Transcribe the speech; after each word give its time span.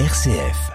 RCF. 0.00 0.72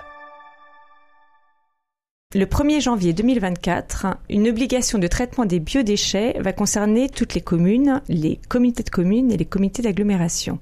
Le 2.34 2.46
1er 2.46 2.80
janvier 2.80 3.12
2024, 3.12 4.16
une 4.30 4.48
obligation 4.48 4.98
de 4.98 5.08
traitement 5.08 5.44
des 5.44 5.60
biodéchets 5.60 6.38
va 6.40 6.54
concerner 6.54 7.10
toutes 7.10 7.34
les 7.34 7.42
communes, 7.42 8.02
les 8.08 8.40
comités 8.48 8.84
de 8.84 8.90
communes 8.90 9.30
et 9.30 9.36
les 9.36 9.44
comités 9.44 9.82
d'agglomération. 9.82 10.60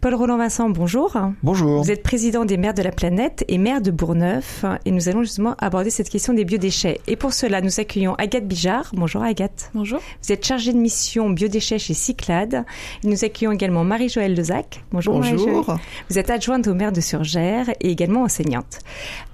Paul 0.00 0.14
Roland 0.14 0.38
Vincent, 0.38 0.70
bonjour. 0.70 1.14
Bonjour. 1.42 1.82
Vous 1.82 1.90
êtes 1.90 2.02
président 2.02 2.46
des 2.46 2.56
maires 2.56 2.72
de 2.72 2.80
la 2.80 2.90
planète 2.90 3.44
et 3.48 3.58
maire 3.58 3.82
de 3.82 3.90
Bourneuf 3.90 4.64
et 4.86 4.92
nous 4.92 5.10
allons 5.10 5.22
justement 5.22 5.54
aborder 5.58 5.90
cette 5.90 6.08
question 6.08 6.32
des 6.32 6.46
biodéchets. 6.46 7.02
Et 7.06 7.16
pour 7.16 7.34
cela, 7.34 7.60
nous 7.60 7.80
accueillons 7.80 8.14
Agathe 8.14 8.48
Bijard. 8.48 8.92
Bonjour 8.94 9.22
Agathe. 9.22 9.70
Bonjour. 9.74 10.00
Vous 10.22 10.32
êtes 10.32 10.46
chargée 10.46 10.72
de 10.72 10.78
mission 10.78 11.28
biodéchets 11.28 11.78
chez 11.78 11.92
Cyclade. 11.92 12.64
Et 13.04 13.08
nous 13.08 13.26
accueillons 13.26 13.52
également 13.52 13.84
Marie-Joëlle 13.84 14.34
Lezac. 14.34 14.82
Bonjour. 14.90 15.20
Bonjour. 15.20 15.76
Vous 16.08 16.18
êtes 16.18 16.30
adjointe 16.30 16.66
au 16.66 16.72
maire 16.72 16.92
de 16.92 17.02
Surgères 17.02 17.68
et 17.80 17.90
également 17.90 18.22
enseignante. 18.22 18.78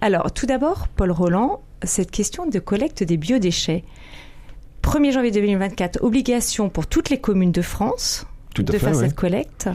Alors, 0.00 0.32
tout 0.32 0.46
d'abord, 0.46 0.88
Paul 0.88 1.12
Roland, 1.12 1.60
cette 1.84 2.10
question 2.10 2.44
de 2.44 2.58
collecte 2.58 3.04
des 3.04 3.16
biodéchets. 3.16 3.84
1er 4.82 5.12
janvier 5.12 5.30
2024, 5.30 6.02
obligation 6.02 6.70
pour 6.70 6.88
toutes 6.88 7.10
les 7.10 7.20
communes 7.20 7.52
de 7.52 7.62
France 7.62 8.26
Tout 8.52 8.62
à 8.62 8.64
de 8.64 8.72
fait, 8.72 8.78
faire 8.78 8.96
oui. 8.96 9.04
cette 9.04 9.14
collecte. 9.14 9.68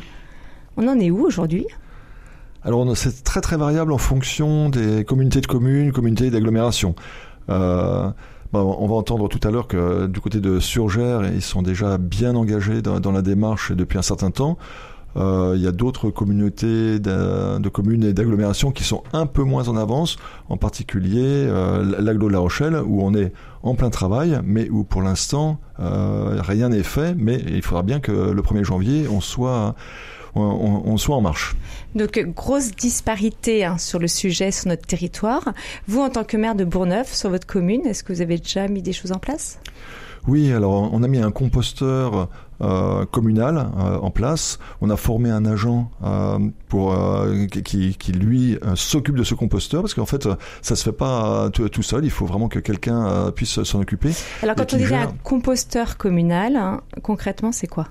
On 0.77 0.87
en 0.87 0.99
est 0.99 1.11
où 1.11 1.25
aujourd'hui? 1.25 1.65
Alors 2.63 2.85
c'est 2.95 3.23
très 3.23 3.41
très 3.41 3.57
variable 3.57 3.91
en 3.91 3.97
fonction 3.97 4.69
des 4.69 5.03
communautés 5.03 5.41
de 5.41 5.47
communes, 5.47 5.91
communautés 5.91 6.29
d'agglomération. 6.29 6.95
Euh, 7.49 8.09
bon, 8.53 8.75
on 8.79 8.87
va 8.87 8.95
entendre 8.95 9.27
tout 9.27 9.45
à 9.47 9.51
l'heure 9.51 9.67
que 9.67 10.05
du 10.05 10.19
côté 10.19 10.39
de 10.39 10.59
Surgères, 10.59 11.25
ils 11.33 11.41
sont 11.41 11.63
déjà 11.63 11.97
bien 11.97 12.35
engagés 12.35 12.81
dans, 12.81 13.11
la 13.11 13.21
démarche 13.21 13.71
depuis 13.71 13.97
un 13.97 14.03
certain 14.03 14.31
temps. 14.31 14.57
Euh, 15.17 15.53
il 15.57 15.61
y 15.61 15.67
a 15.67 15.71
d'autres 15.71 16.09
communautés 16.09 16.99
de, 16.99 17.69
communes 17.69 18.03
et 18.03 18.13
d'agglomérations 18.13 18.71
qui 18.71 18.83
sont 18.83 19.03
un 19.11 19.25
peu 19.25 19.43
moins 19.43 19.67
en 19.67 19.75
avance, 19.75 20.15
en 20.47 20.57
particulier 20.57 21.25
euh, 21.25 21.83
l'agglo 21.99 22.27
de 22.27 22.33
La 22.33 22.39
Rochelle, 22.39 22.77
où 22.85 23.01
on 23.01 23.13
est 23.13 23.33
en 23.63 23.75
plein 23.75 23.89
travail, 23.89 24.39
mais 24.43 24.69
où 24.69 24.83
pour 24.83 25.01
l'instant 25.01 25.59
euh, 25.79 26.39
rien 26.41 26.69
n'est 26.69 26.83
fait. 26.83 27.13
Mais 27.17 27.41
il 27.47 27.61
faudra 27.61 27.83
bien 27.83 27.99
que 27.99 28.11
le 28.11 28.41
1er 28.41 28.63
janvier, 28.63 29.07
on 29.09 29.19
soit, 29.19 29.75
on, 30.35 30.97
soit 30.97 31.15
en 31.15 31.21
marche. 31.21 31.55
Donc, 31.95 32.19
grosse 32.35 32.71
disparité 32.71 33.65
hein, 33.65 33.77
sur 33.77 33.99
le 33.99 34.07
sujet 34.07 34.51
sur 34.51 34.67
notre 34.69 34.85
territoire. 34.85 35.53
Vous, 35.87 35.99
en 36.01 36.09
tant 36.09 36.23
que 36.23 36.37
maire 36.37 36.55
de 36.55 36.63
Bourneuf, 36.63 37.13
sur 37.13 37.29
votre 37.29 37.47
commune, 37.47 37.85
est-ce 37.85 38.03
que 38.03 38.13
vous 38.13 38.21
avez 38.21 38.37
déjà 38.37 38.67
mis 38.67 38.81
des 38.81 38.93
choses 38.93 39.11
en 39.11 39.19
place? 39.19 39.59
Oui, 40.27 40.53
alors 40.53 40.93
on 40.93 41.01
a 41.01 41.07
mis 41.07 41.17
un 41.17 41.31
composteur 41.31 42.29
euh, 42.61 43.05
communal 43.07 43.57
euh, 43.57 43.97
en 43.97 44.11
place. 44.11 44.59
On 44.79 44.91
a 44.91 44.95
formé 44.95 45.31
un 45.31 45.45
agent 45.45 45.89
euh, 46.03 46.37
pour 46.69 46.95
qui- 47.63 47.97
lui 48.11 48.55
s'occupe 48.75 49.15
de 49.15 49.23
ce 49.23 49.33
composteur 49.33 49.81
parce 49.81 49.95
qu'en 49.95 50.05
fait 50.05 50.29
ça 50.61 50.75
se 50.75 50.83
fait 50.83 50.91
pas 50.91 51.49
tout, 51.51 51.67
tout 51.69 51.81
seul. 51.81 52.05
Il 52.05 52.11
faut 52.11 52.27
vraiment 52.27 52.49
que 52.49 52.59
quelqu'un 52.59 53.31
puisse 53.35 53.63
s'en 53.63 53.81
occuper. 53.81 54.11
Alors, 54.43 54.55
quand 54.55 54.71
on 54.75 54.77
dit 54.77 54.85
gère- 54.85 55.07
un 55.09 55.13
composteur 55.23 55.97
communal, 55.97 56.55
hein, 56.55 56.81
concrètement, 57.01 57.51
c'est 57.51 57.65
quoi? 57.65 57.87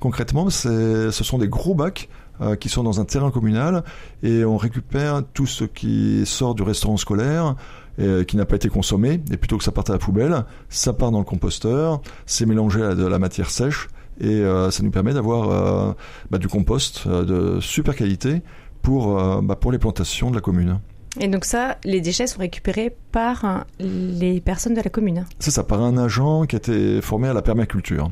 Concrètement, 0.00 0.50
ce 0.50 1.10
sont 1.10 1.38
des 1.38 1.48
gros 1.48 1.74
bacs 1.74 2.08
euh, 2.40 2.56
qui 2.56 2.68
sont 2.68 2.82
dans 2.82 3.00
un 3.00 3.04
terrain 3.04 3.30
communal 3.30 3.84
et 4.22 4.44
on 4.44 4.56
récupère 4.56 5.22
tout 5.34 5.46
ce 5.46 5.64
qui 5.64 6.26
sort 6.26 6.54
du 6.54 6.62
restaurant 6.62 6.96
scolaire 6.96 7.54
et 7.98 8.02
euh, 8.02 8.24
qui 8.24 8.36
n'a 8.36 8.44
pas 8.44 8.56
été 8.56 8.68
consommé 8.68 9.20
et 9.30 9.36
plutôt 9.36 9.56
que 9.56 9.64
ça 9.64 9.72
parte 9.72 9.90
à 9.90 9.92
la 9.92 9.98
poubelle, 9.98 10.44
ça 10.68 10.92
part 10.92 11.10
dans 11.10 11.18
le 11.18 11.24
composteur, 11.24 12.00
c'est 12.26 12.46
mélangé 12.46 12.82
à 12.82 12.94
de 12.94 13.06
la 13.06 13.18
matière 13.18 13.50
sèche 13.50 13.88
et 14.20 14.26
euh, 14.26 14.70
ça 14.70 14.82
nous 14.82 14.90
permet 14.90 15.14
d'avoir 15.14 15.50
euh, 15.50 15.92
bah, 16.30 16.38
du 16.38 16.48
compost 16.48 17.06
de 17.06 17.60
super 17.60 17.94
qualité 17.94 18.42
pour, 18.82 19.14
bah, 19.42 19.56
pour 19.56 19.72
les 19.72 19.78
plantations 19.78 20.30
de 20.30 20.34
la 20.34 20.42
commune. 20.42 20.80
Et 21.20 21.28
donc 21.28 21.44
ça, 21.44 21.78
les 21.84 22.00
déchets 22.00 22.26
sont 22.26 22.40
récupérés 22.40 22.94
par 23.12 23.64
les 23.78 24.40
personnes 24.40 24.74
de 24.74 24.80
la 24.80 24.90
commune. 24.90 25.24
C'est 25.38 25.52
ça, 25.52 25.62
par 25.62 25.80
un 25.80 25.96
agent 25.96 26.44
qui 26.44 26.56
a 26.56 26.58
été 26.58 27.00
formé 27.00 27.28
à 27.28 27.32
la 27.32 27.40
permaculture. 27.40 28.10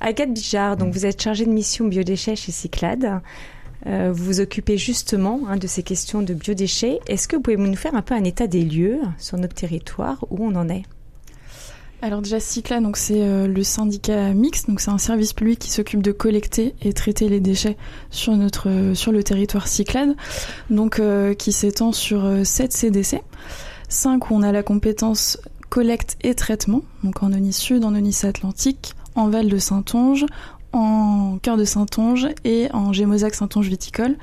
Agathe 0.00 0.32
Bijard, 0.32 0.76
donc 0.76 0.92
vous 0.92 1.06
êtes 1.06 1.20
chargée 1.20 1.46
de 1.46 1.50
mission 1.50 1.86
biodéchets 1.86 2.36
chez 2.36 2.52
Cyclade. 2.52 3.20
Euh, 3.86 4.12
vous 4.12 4.24
vous 4.24 4.40
occupez 4.40 4.78
justement 4.78 5.42
hein, 5.48 5.56
de 5.56 5.66
ces 5.66 5.82
questions 5.82 6.22
de 6.22 6.34
biodéchets. 6.34 7.00
Est-ce 7.06 7.28
que 7.28 7.36
vous 7.36 7.42
pouvez 7.42 7.56
nous 7.56 7.76
faire 7.76 7.94
un 7.94 8.02
peu 8.02 8.14
un 8.14 8.24
état 8.24 8.46
des 8.46 8.64
lieux 8.64 9.00
sur 9.18 9.36
notre 9.36 9.54
territoire 9.54 10.24
où 10.30 10.44
on 10.44 10.54
en 10.54 10.68
est? 10.68 10.84
Alors 12.04 12.20
déjà 12.20 12.38
Cycla, 12.38 12.80
donc 12.80 12.98
c'est 12.98 13.22
euh, 13.22 13.46
le 13.46 13.62
syndicat 13.62 14.34
mixte, 14.34 14.68
c'est 14.76 14.90
un 14.90 14.98
service 14.98 15.32
public 15.32 15.58
qui 15.58 15.70
s'occupe 15.70 16.02
de 16.02 16.12
collecter 16.12 16.74
et 16.82 16.92
traiter 16.92 17.30
les 17.30 17.40
déchets 17.40 17.78
sur 18.10 18.34
euh, 18.34 18.94
le 19.10 19.22
territoire 19.22 19.66
Cyclade, 19.66 20.14
donc 20.68 21.00
qui 21.38 21.52
s'étend 21.52 21.92
sur 21.92 22.26
euh, 22.26 22.44
7 22.44 22.72
CDC, 22.74 23.22
5 23.88 24.30
où 24.30 24.34
on 24.34 24.42
a 24.42 24.52
la 24.52 24.62
compétence 24.62 25.38
collecte 25.70 26.18
et 26.22 26.34
traitement, 26.34 26.82
donc 27.04 27.22
en 27.22 27.32
Onis 27.32 27.54
Sud, 27.54 27.84
en 27.84 27.94
Onis 27.94 28.20
Atlantique, 28.24 28.94
en 29.14 29.28
Val 29.28 29.48
de 29.48 29.58
Saintonge, 29.58 30.26
en 30.72 31.38
cœur 31.40 31.56
de 31.56 31.64
Saintonge 31.64 32.28
et 32.44 32.68
en 32.72 32.92
Gémozac 32.92 33.34
Saintonge 33.34 33.68
viticole, 33.68 34.16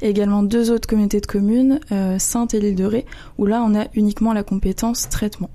et 0.00 0.08
également 0.08 0.42
deux 0.42 0.70
autres 0.70 0.88
communautés 0.88 1.20
de 1.20 1.26
communes, 1.26 1.80
euh, 1.92 2.18
Sainte 2.18 2.54
et 2.54 2.60
l'île 2.60 2.74
de 2.74 2.84
Ré, 2.84 3.06
où 3.36 3.46
là 3.46 3.62
on 3.64 3.78
a 3.78 3.86
uniquement 3.94 4.32
la 4.32 4.42
compétence 4.42 5.08
traitement. 5.08 5.50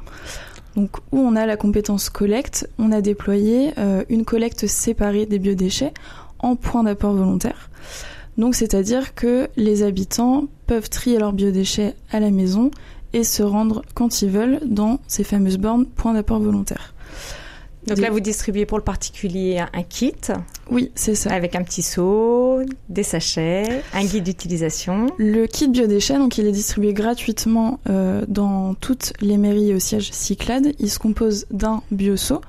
Donc 0.76 0.98
où 1.12 1.20
on 1.20 1.36
a 1.36 1.46
la 1.46 1.58
compétence 1.58 2.10
collecte, 2.10 2.70
on 2.78 2.92
a 2.92 3.02
déployé 3.02 3.74
euh, 3.78 4.04
une 4.10 4.26
collecte 4.26 4.68
séparée 4.68 5.26
des 5.26 5.40
biodéchets 5.40 5.94
en 6.40 6.56
point 6.56 6.84
d'apport 6.84 7.14
volontaire. 7.14 7.70
Donc 8.38 8.56
c'est-à-dire 8.56 9.16
que 9.16 9.48
les 9.56 9.84
habitants 9.84 10.46
peuvent 10.68 10.90
trier 10.90 11.20
leurs 11.20 11.34
biodéchets 11.34 11.96
à 12.12 12.20
la 12.20 12.32
maison 12.32 12.72
et 13.14 13.24
se 13.24 13.44
rendre 13.44 13.84
quand 13.94 14.22
ils 14.22 14.30
veulent 14.30 14.60
dans 14.66 15.00
ces 15.08 15.24
fameuses 15.24 15.58
bornes 15.58 15.86
point 15.86 16.14
d'apport 16.14 16.40
volontaire. 16.40 16.94
Donc 17.88 17.98
Des- 17.98 18.04
là, 18.04 18.10
vous 18.12 18.20
distribuez 18.22 18.66
pour 18.66 18.78
le 18.78 18.84
particulier 18.84 19.60
un 19.74 19.84
kit 19.84 20.14
Oui, 20.72 20.92
c'est 20.96 21.16
ça. 21.16 21.32
avec 21.34 21.56
un 21.56 21.64
petit 21.64 21.82
seau, 21.82 22.62
des 22.90 23.04
sachets, 23.04 23.82
un 23.94 24.06
guide 24.06 24.24
d'utilisation. 24.24 25.08
Le 25.18 25.46
kit 25.48 25.68
biodéchets, 25.68 26.18
donc 26.18 26.38
il 26.38 26.46
est 26.48 26.52
distribué 26.54 26.94
gratuitement 26.94 27.80
euh, 27.90 28.24
dans 28.28 28.74
toutes 28.76 29.14
les 29.22 29.38
mairies 29.38 29.74
au 29.74 29.80
siège 29.80 30.12
Cyclade. 30.14 30.74
Il 30.80 30.90
se 30.90 30.98
compose 31.00 31.46
d'un 31.52 31.82
bioseau 31.92 32.40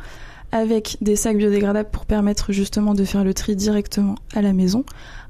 avec 0.52 0.98
des 1.00 1.16
sacs 1.16 1.36
biodégradables 1.36 1.90
pour 1.90 2.06
permettre 2.06 2.52
justement 2.52 2.94
de 2.94 3.04
faire 3.04 3.24
le 3.24 3.34
tri 3.34 3.56
directement 3.56 4.14
à 4.36 4.40
la 4.42 4.52
maison, 4.52 4.84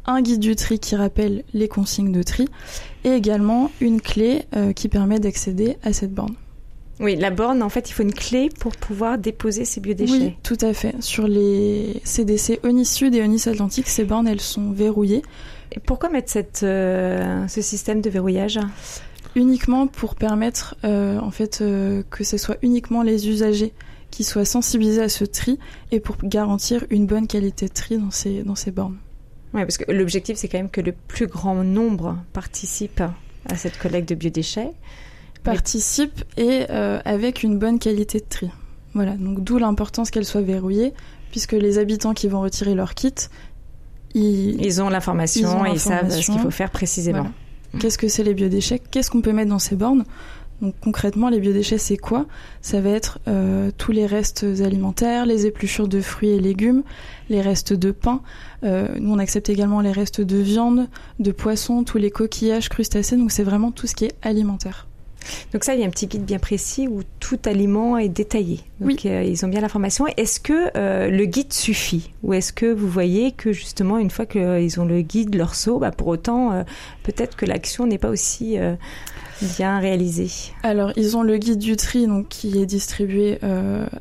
un 0.05 0.21
guide 0.21 0.41
du 0.41 0.55
tri 0.55 0.79
qui 0.79 0.97
rappelle 0.97 1.45
les 1.55 1.67
consignes 1.67 2.13
de 2.13 2.23
tri 2.23 2.47
et 3.05 3.11
également 3.11 3.71
une 3.81 4.03
clé 4.03 4.43
euh, 4.55 4.75
qui 4.75 4.89
permet 4.91 5.19
d'accéder 5.21 5.79
à 5.83 5.95
cette 5.95 6.13
borne. 6.13 6.35
Oui, 7.01 7.17
la 7.17 7.31
borne, 7.31 7.63
en 7.63 7.69
fait, 7.69 7.91
il 7.91 7.93
faut 7.93 8.03
une 8.03 8.15
clé 8.15 8.49
pour 8.61 8.77
pouvoir 8.77 9.19
déposer 9.19 9.65
ces 9.65 9.81
biodéchets. 9.81 10.13
Oui, 10.13 10.37
tout 10.43 10.59
à 10.61 10.73
fait. 10.73 10.95
Sur 11.01 11.27
les 11.27 12.01
CDC 12.05 12.61
Onis 12.63 12.87
Sud 12.87 13.15
et 13.15 13.23
Onis 13.23 13.43
Atlantique, 13.47 13.89
ces 13.89 14.05
bornes 14.05 14.29
elles 14.29 14.41
sont 14.41 14.71
verrouillées 14.71 15.23
Et 15.73 15.81
pourquoi 15.81 16.09
mettre 16.09 16.31
cette, 16.31 16.63
euh, 16.63 17.49
ce 17.49 17.63
système 17.63 18.01
de 18.01 18.11
verrouillage? 18.11 18.61
Uniquement 19.35 19.89
pour 19.89 20.15
permettre 20.15 20.77
euh, 20.85 21.19
en 21.19 21.33
fait 21.33 21.61
euh, 21.61 22.05
que 22.11 22.23
ce 22.23 22.39
soit 22.39 22.57
uniquement 22.63 23.03
les 23.03 23.29
usagers 23.29 23.73
qui 24.13 24.23
soient 24.23 24.45
sensibilisés 24.45 25.03
à 25.03 25.09
ce 25.09 25.25
tri 25.25 25.59
et 25.91 25.99
pour 25.99 26.17
garantir 26.23 26.85
une 26.91 27.07
bonne 27.07 27.27
qualité 27.27 27.67
de 27.67 27.73
tri 27.73 27.99
dans 27.99 28.13
ces 28.13 28.45
dans 28.45 28.55
ces 28.55 28.71
bornes. 28.71 28.99
Oui, 29.55 29.63
parce 29.63 29.79
que 29.79 29.91
l'objectif, 29.91 30.37
c'est 30.37 30.49
quand 30.49 30.59
même 30.59 30.71
que 30.71 30.81
le 30.81 30.93
plus 30.93 31.29
grand 31.29 31.63
nombre 31.63 32.19
participe 32.33 33.03
à 33.49 33.57
cette 33.57 33.79
collecte 33.79 34.09
de 34.09 34.15
biodéchets. 34.17 34.73
Participe 35.45 36.25
et 36.37 36.67
euh, 36.71 37.01
avec 37.05 37.43
une 37.43 37.59
bonne 37.59 37.79
qualité 37.79 38.19
de 38.19 38.25
tri. 38.29 38.51
Voilà, 38.95 39.17
donc 39.17 39.43
d'où 39.43 39.59
l'importance 39.59 40.11
qu'elle 40.11 40.25
soit 40.25 40.41
verrouillée 40.41 40.95
puisque 41.31 41.53
les 41.53 41.79
habitants 41.79 42.15
qui 42.15 42.29
vont 42.29 42.41
retirer 42.41 42.75
leur 42.75 42.95
kit 42.95 43.15
ils, 44.15 44.65
Ils 44.65 44.81
ont 44.81 44.89
l'information 44.89 45.67
et 45.67 45.73
ils 45.73 45.81
savent 45.81 46.11
ce 46.11 46.31
qu'il 46.31 46.39
faut 46.39 46.51
faire 46.51 46.71
précisément. 46.71 47.19
Voilà. 47.19 47.81
Qu'est-ce 47.81 47.99
que 47.99 48.07
c'est 48.09 48.23
les 48.23 48.35
biodéchets? 48.35 48.81
Qu'est-ce 48.91 49.11
qu'on 49.11 49.21
peut 49.21 49.33
mettre 49.33 49.51
dans 49.51 49.59
ces 49.59 49.75
bornes? 49.75 50.05
Donc 50.63 50.75
concrètement, 50.81 51.29
les 51.29 51.41
biodéchets, 51.41 51.79
c'est 51.79 51.97
quoi? 51.97 52.27
Ça 52.63 52.81
va 52.81 52.91
être 52.91 53.19
euh, 53.27 53.73
tous 53.77 53.91
les 53.91 54.07
restes 54.07 54.47
alimentaires, 54.61 55.27
les 55.27 55.47
épluchures 55.47 55.89
de 55.89 56.01
fruits 56.01 56.31
et 56.31 56.39
légumes, 56.39 56.85
les 57.29 57.41
restes 57.41 57.73
de 57.73 57.91
pain. 57.91 58.23
Euh, 58.63 58.89
nous, 59.01 59.13
on 59.13 59.19
accepte 59.19 59.51
également 59.51 59.81
les 59.81 59.93
restes 59.93 60.21
de 60.21 60.37
viande, 60.37 60.89
de 61.19 61.33
poisson, 61.33 61.83
tous 61.83 61.99
les 61.99 62.13
coquillages, 62.13 62.69
crustacés. 62.69 63.17
Donc 63.17 63.33
c'est 63.33 63.43
vraiment 63.43 63.73
tout 63.73 63.89
ce 63.89 63.95
qui 63.95 64.05
est 64.05 64.15
alimentaire. 64.23 64.87
Donc 65.53 65.65
ça, 65.65 65.75
il 65.75 65.81
y 65.81 65.85
a 65.85 65.87
un 65.87 65.91
petit 65.91 66.07
guide 66.07 66.25
bien 66.25 66.39
précis 66.39 66.89
où 66.89 67.01
tout 67.21 67.39
aliment 67.45 67.97
est 67.99 68.09
détaillé. 68.09 68.61
Donc 68.81 68.89
Oui. 68.89 68.99
euh, 69.07 69.23
ils 69.23 69.45
ont 69.45 69.49
bien 69.49 69.61
l'information. 69.61 70.07
Est-ce 70.17 70.41
que 70.41 70.71
euh, 70.77 71.09
le 71.11 71.25
guide 71.25 71.53
suffit? 71.53 72.11
Ou 72.23 72.35
est-ce 72.35 72.53
que 72.53 72.67
vous 72.67 72.89
voyez 72.89 73.33
que 73.33 73.53
justement, 73.53 73.99
une 73.99 74.11
fois 74.11 74.27
qu'ils 74.27 74.81
ont 74.81 74.85
le 74.85 75.01
guide, 75.03 75.35
leur 75.35 75.55
seau, 75.55 75.79
bah, 75.79 75.91
pour 75.91 76.09
autant, 76.09 76.53
euh, 76.53 76.63
peut-être 77.03 77.37
que 77.37 77.47
l'action 77.47 77.87
n'est 77.87 77.99
pas 77.99 78.11
aussi 78.11 78.57
bien 79.41 79.79
réalisée? 79.79 80.31
Alors, 80.63 80.93
ils 80.97 81.17
ont 81.17 81.23
le 81.23 81.37
guide 81.39 81.59
du 81.59 81.77
tri 81.77 82.07
donc, 82.07 82.29
qui 82.29 82.59
est 82.59 82.67
distribué 82.67 83.39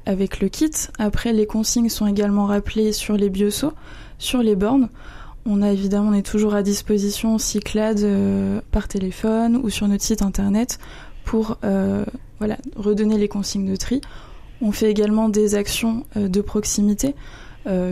avec 0.06 0.40
le 0.40 0.50
kit. 0.50 0.72
Après, 1.00 1.34
les 1.34 1.46
consignes 1.46 1.90
sont 1.90 2.08
également 2.08 2.46
rappelées 2.46 2.92
sur 2.94 3.16
les 3.18 3.30
bioseaux, 3.30 3.74
sur 4.18 4.42
les 4.42 4.56
bornes. 4.56 4.90
on 5.46 5.62
a 5.62 5.72
évidemment, 5.72 6.10
on 6.12 6.14
est 6.14 6.26
toujours 6.26 6.56
à 6.56 6.64
disposition 6.64 7.38
Cyclade 7.38 8.00
euh, 8.00 8.62
par 8.72 8.88
téléphone 8.88 9.58
ou 9.62 9.70
sur 9.70 9.88
notre 9.88 10.04
site 10.04 10.22
internet 10.22 10.80
pour 11.24 11.58
euh, 11.64 12.06
voilà, 12.40 12.58
redonner 12.76 13.18
les 13.18 13.28
consignes 13.28 13.70
de 13.70 13.76
tri. 13.76 14.02
On 14.62 14.72
fait 14.72 14.90
également 14.90 15.30
des 15.30 15.56
actions 15.56 16.06
euh, 16.18 16.28
de 16.28 16.42
proximité, 16.42 17.16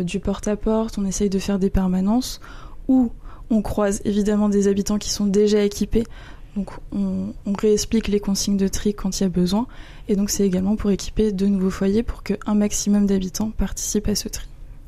du 0.04 0.20
porte-à-porte, 0.20 0.98
on 0.98 1.06
essaye 1.06 1.30
de 1.30 1.40
faire 1.40 1.58
des 1.58 1.70
permanences 1.70 2.42
où 2.90 3.10
on 3.50 3.62
croise 3.62 4.02
évidemment 4.04 4.50
des 4.50 4.68
habitants 4.68 4.98
qui 4.98 5.10
sont 5.10 5.26
déjà 5.26 5.64
équipés. 5.64 6.04
Donc 6.58 6.72
on, 6.92 7.28
on 7.46 7.54
réexplique 7.54 8.10
les 8.10 8.20
consignes 8.20 8.58
de 8.58 8.68
tri 8.68 8.94
quand 8.94 9.18
il 9.18 9.24
y 9.24 9.26
a 9.26 9.30
besoin. 9.30 9.68
Et 10.10 10.18
donc 10.18 10.30
c'est 10.30 10.46
également 10.46 10.76
pour 10.76 10.92
équiper 10.92 11.32
de 11.32 11.46
nouveaux 11.46 11.70
foyers 11.70 12.04
pour 12.04 12.22
qu'un 12.22 12.54
maximum 12.54 13.06
d'habitants 13.06 13.52
participent 13.52 14.10
à 14.10 14.16
ce 14.16 14.28
tri. 14.28 14.46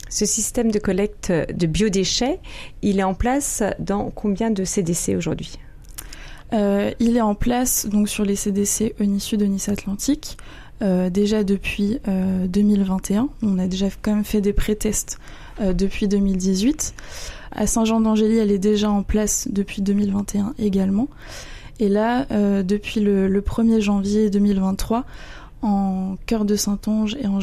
Ce 0.10 0.25
système 0.25 0.69
de 0.69 0.80
collecte 0.80 1.31
de 1.31 1.66
biodéchets, 1.66 2.39
il 2.81 3.00
est 3.00 3.04
en 3.04 3.13
place 3.13 3.63
dans 3.80 4.12
combien 4.12 4.51
de 4.51 4.66
CDC 4.66 5.16
aujourd'hui? 5.16 5.57
euh, 5.57 5.73
Il 6.54 7.18
est 7.18 7.22
en 7.22 7.36
place 7.36 7.88
donc 7.88 8.10
sur 8.10 8.24
les 8.26 8.36
CDC 8.36 8.96
Onissu 9.00 9.38
de 9.38 9.46
Nice 9.46 9.70
Atlantique. 9.70 10.38
Euh, 10.82 11.10
déjà 11.10 11.44
depuis 11.44 12.00
2021. 12.06 13.22
Euh, 13.22 13.28
On 13.42 13.58
a 13.58 13.68
déjà 13.68 13.88
quand 14.02 14.16
même 14.16 14.24
fait 14.26 14.42
des 14.42 14.54
pré-tests 14.54 15.20
depuis 15.62 16.08
2018. 16.08 16.96
À 17.52 17.68
Saint-Jean-d'Angély, 17.68 18.38
elle 18.38 18.52
est 18.52 18.58
déjà 18.58 18.90
en 18.90 19.04
place 19.04 19.48
depuis 19.52 19.82
2021 19.82 20.56
également. 20.58 21.08
Et 21.80 21.90
là, 21.90 22.26
depuis 22.64 23.00
le, 23.00 23.28
le, 23.28 23.42
1er 23.42 23.80
janvier 23.80 24.30
2023, 24.30 25.06
en 25.64 26.18
cœur 26.26 26.46
de 26.46 26.56
Saint-Onge 26.56 27.16
et 27.20 27.28
en 27.28 27.40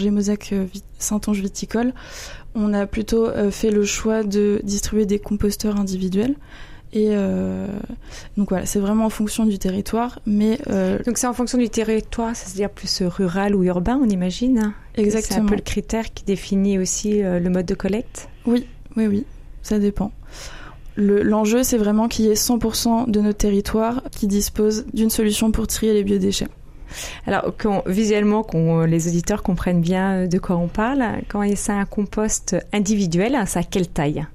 Saint-Onge 0.98 1.40
viticole, 1.40 1.94
on 2.54 2.72
a 2.72 2.86
plutôt 2.86 3.26
euh, 3.26 3.50
fait 3.50 3.70
le 3.70 3.84
choix 3.84 4.22
de 4.22 4.60
distribuer 4.64 5.06
des 5.06 5.18
composteurs 5.18 5.78
individuels. 5.78 6.34
Et 6.92 7.08
euh, 7.10 7.66
donc 8.36 8.48
voilà, 8.48 8.66
c'est 8.66 8.80
vraiment 8.80 9.06
en 9.06 9.10
fonction 9.10 9.46
du 9.46 9.58
territoire. 9.58 10.18
Mais 10.26 10.58
euh, 10.68 10.98
donc 11.04 11.18
c'est 11.18 11.26
en 11.26 11.32
fonction 11.32 11.58
du 11.58 11.68
territoire, 11.68 12.34
c'est-à-dire 12.34 12.70
plus 12.70 13.02
rural 13.02 13.54
ou 13.54 13.62
urbain, 13.62 13.98
on 14.02 14.08
imagine. 14.08 14.72
Exactement. 14.96 15.36
C'est 15.36 15.42
un 15.42 15.46
peu 15.46 15.54
le 15.56 15.62
critère 15.62 16.12
qui 16.12 16.24
définit 16.24 16.78
aussi 16.78 17.22
le 17.22 17.48
mode 17.48 17.66
de 17.66 17.74
collecte? 17.74 18.28
Oui, 18.46 18.66
oui, 18.96 19.06
oui, 19.06 19.24
ça 19.62 19.78
dépend. 19.78 20.12
L'enjeu, 20.96 21.62
c'est 21.62 21.78
vraiment 21.78 22.08
qu'il 22.08 22.26
y 22.26 22.28
ait 22.28 22.34
100% 22.34 23.10
de 23.10 23.20
notre 23.20 23.38
territoire 23.38 24.02
qui 24.10 24.26
dispose 24.26 24.84
d'une 24.92 25.10
solution 25.10 25.52
pour 25.52 25.66
trier 25.66 25.94
les 25.94 26.02
biodéchets. 26.02 26.48
Alors, 27.26 27.54
visuellement, 27.86 28.42
qu'on 28.42 28.82
les 28.82 29.08
auditeurs 29.08 29.42
comprennent 29.42 29.80
bien 29.80 30.12
euh, 30.12 30.26
de 30.26 30.38
quoi 30.38 30.56
on 30.56 30.68
parle, 30.68 31.04
quand 31.28 31.44
c'est 31.54 31.72
un 31.72 31.84
compost 31.84 32.56
individuel, 32.72 33.38
ça 33.46 33.60
a 33.60 33.62
quelle 33.62 33.88
taille? 33.88 34.26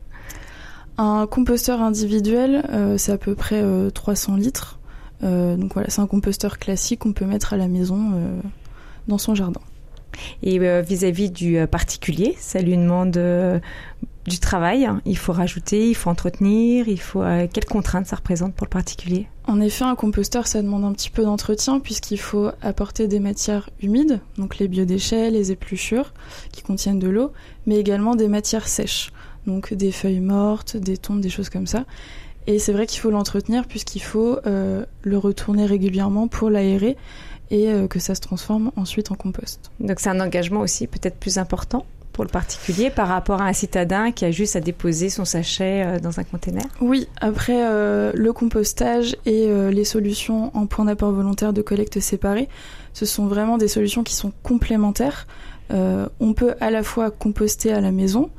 Un 0.98 1.28
composteur 1.28 1.82
individuel, 1.82 2.66
euh, 2.72 2.98
c'est 2.98 3.12
à 3.12 3.18
peu 3.18 3.36
près 3.36 3.64
300 3.94 4.34
euh, 4.34 4.38
litres. 4.38 4.80
donc 5.22 5.74
voilà, 5.74 5.90
c'est 5.90 6.02
un 6.02 6.08
composteur 6.08 6.60
classique 6.60 7.00
qu'on 7.00 7.14
peut 7.14 7.26
mettre 7.26 7.54
à 7.54 7.58
la 7.58 7.68
maison 7.68 8.12
dans 9.08 9.18
son 9.18 9.36
jardin. 9.36 9.62
Et 10.44 10.60
vis-à-vis 10.82 11.30
du 11.30 11.58
particulier, 11.68 12.36
ça 12.40 12.62
lui 12.62 12.78
demande 12.78 13.20
du 14.26 14.40
travail. 14.40 14.88
Il 15.06 15.18
faut 15.18 15.34
rajouter, 15.34 15.90
il 15.90 15.96
faut 15.96 16.10
entretenir, 16.10 16.88
il 16.88 17.00
faut 17.00 17.24
quelles 17.52 17.66
contraintes 17.66 18.08
ça 18.08 18.16
représente 18.16 18.54
pour 18.54 18.66
le 18.66 18.70
particulier? 18.70 19.28
En 19.48 19.62
effet, 19.62 19.84
un 19.84 19.96
composteur, 19.96 20.48
ça 20.48 20.62
demande 20.62 20.84
un 20.86 20.94
petit 20.94 21.12
peu 21.12 21.24
d'entretien 21.24 21.80
puisqu'il 21.80 22.20
faut 22.20 22.50
apporter 22.62 23.08
des 23.08 23.20
matières 23.20 23.70
humides, 23.82 24.20
donc 24.38 24.58
les 24.58 24.68
biodéchets, 24.68 25.30
les 25.30 25.52
épluchures 25.52 26.14
qui 26.52 26.64
contiennent 26.64 27.00
de 27.00 27.10
l'eau, 27.10 27.32
mais 27.68 27.78
également 27.78 28.16
des 28.16 28.28
matières 28.28 28.68
sèches, 28.68 29.12
donc 29.48 29.74
des 29.74 29.92
feuilles 29.92 30.20
mortes, 30.20 30.78
des 30.78 30.98
tombes, 30.98 31.22
des 31.22 31.30
choses 31.30 31.50
comme 31.50 31.68
ça. 31.68 31.86
Et 32.48 32.60
c'est 32.60 32.74
vrai 32.74 32.86
qu'il 32.86 33.00
faut 33.00 33.10
l'entretenir 33.10 33.66
puisqu'il 33.68 34.02
faut 34.02 34.38
euh, 34.46 34.86
le 35.02 35.18
retourner 35.18 35.66
régulièrement 35.66 36.28
pour 36.28 36.50
l'aérer 36.50 36.96
et 37.52 37.70
euh, 37.70 37.88
que 37.88 38.00
ça 38.00 38.16
se 38.16 38.22
transforme 38.22 38.72
ensuite 38.76 39.12
en 39.12 39.16
compost. 39.16 39.72
Donc 39.80 40.00
c'est 40.00 40.10
un 40.10 40.20
engagement 40.20 40.62
aussi 40.62 40.88
peut-être 40.88 41.18
plus 41.18 41.38
important 41.38 41.86
pour 42.14 42.24
le 42.24 42.30
particulier 42.30 42.90
par 42.90 43.10
rapport 43.10 43.42
à 43.42 43.46
un 43.46 43.54
citadin 43.54 44.12
qui 44.12 44.24
a 44.24 44.32
juste 44.32 44.56
à 44.56 44.62
déposer 44.62 45.10
son 45.10 45.26
sachet 45.26 45.84
euh, 45.84 46.00
dans 46.00 46.20
un 46.20 46.24
container? 46.24 46.64
Oui, 46.80 47.08
après 47.20 47.68
le 48.14 48.32
compostage 48.32 49.18
et 49.26 49.48
les 49.72 49.84
solutions 49.84 50.56
en 50.56 50.66
point 50.66 50.86
d'apport 50.86 51.12
volontaire 51.12 51.52
de 51.52 51.62
collecte 51.62 52.00
séparée, 52.00 52.48
ce 52.94 53.06
sont 53.06 53.26
vraiment 53.26 53.58
des 53.58 53.68
solutions 53.68 54.04
qui 54.04 54.14
sont 54.14 54.32
complémentaires. 54.44 55.28
on 55.72 56.34
peut 56.34 56.56
à 56.62 56.72
la 56.72 56.84
fois 56.84 57.12
composter 57.12 57.74
à 57.74 57.82
la 57.82 57.92
maison 57.92 58.30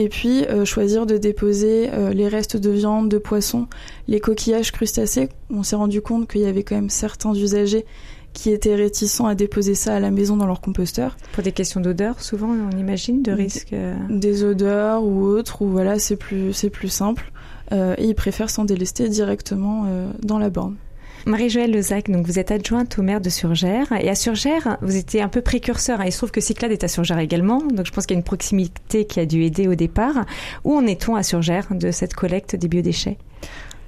et 0.00 0.08
puis 0.08 0.44
choisir 0.64 1.06
de 1.06 1.16
déposer 1.16 1.90
les 2.12 2.28
restes 2.28 2.56
de 2.56 2.70
viande, 2.70 3.08
de 3.08 3.18
poisson, 3.18 3.66
les 4.08 4.20
coquillages 4.20 4.72
crustacés. 4.72 5.28
On 5.50 5.62
s'est 5.62 5.76
rendu 5.76 6.00
compte 6.00 6.28
qu'il 6.28 6.40
y 6.40 6.46
avait 6.46 6.62
quand 6.62 6.74
même 6.74 6.90
certains 6.90 7.34
usagers 7.34 7.84
qui 8.32 8.50
étaient 8.50 8.74
réticents 8.74 9.26
à 9.26 9.34
déposer 9.34 9.74
ça 9.74 9.96
à 9.96 10.00
la 10.00 10.10
maison 10.10 10.36
dans 10.36 10.46
leur 10.46 10.60
composteur. 10.60 11.16
Pour 11.32 11.42
des 11.42 11.52
questions 11.52 11.80
d'odeur, 11.80 12.20
souvent, 12.20 12.48
on 12.48 12.76
imagine, 12.76 13.22
de 13.22 13.32
risque 13.32 13.72
euh. 13.72 13.94
Des 14.08 14.44
odeurs 14.44 15.02
ou 15.02 15.24
autres, 15.24 15.62
ou 15.62 15.68
voilà, 15.68 15.98
c'est 15.98 16.16
plus, 16.16 16.54
plus 16.72 16.88
simple. 16.88 17.32
Euh, 17.72 17.94
et 17.98 18.06
ils 18.06 18.14
préfèrent 18.14 18.50
s'en 18.50 18.64
délester 18.64 19.08
directement 19.08 19.84
euh, 19.86 20.10
dans 20.22 20.38
la 20.38 20.50
borne. 20.50 20.76
Marie-Joëlle 21.26 21.70
Lezac, 21.70 22.10
donc 22.10 22.26
vous 22.26 22.38
êtes 22.38 22.50
adjointe 22.50 22.98
au 22.98 23.02
maire 23.02 23.20
de 23.20 23.28
Surgères. 23.28 23.92
Et 23.92 24.08
à 24.08 24.14
Surgères, 24.14 24.78
vous 24.80 24.96
étiez 24.96 25.20
un 25.20 25.28
peu 25.28 25.42
précurseur. 25.42 26.02
Il 26.04 26.12
se 26.12 26.16
trouve 26.16 26.30
que 26.30 26.40
Cyclade 26.40 26.72
est 26.72 26.82
à 26.82 26.88
Surgères 26.88 27.18
également. 27.18 27.60
Donc 27.60 27.86
je 27.86 27.92
pense 27.92 28.06
qu'il 28.06 28.14
y 28.14 28.18
a 28.18 28.20
une 28.20 28.24
proximité 28.24 29.04
qui 29.04 29.20
a 29.20 29.26
dû 29.26 29.44
aider 29.44 29.68
au 29.68 29.74
départ. 29.74 30.24
Où 30.64 30.74
en 30.74 30.86
est-on 30.86 31.16
à 31.16 31.22
Surgères 31.22 31.66
de 31.70 31.90
cette 31.90 32.14
collecte 32.14 32.56
des 32.56 32.68
biodéchets? 32.68 33.18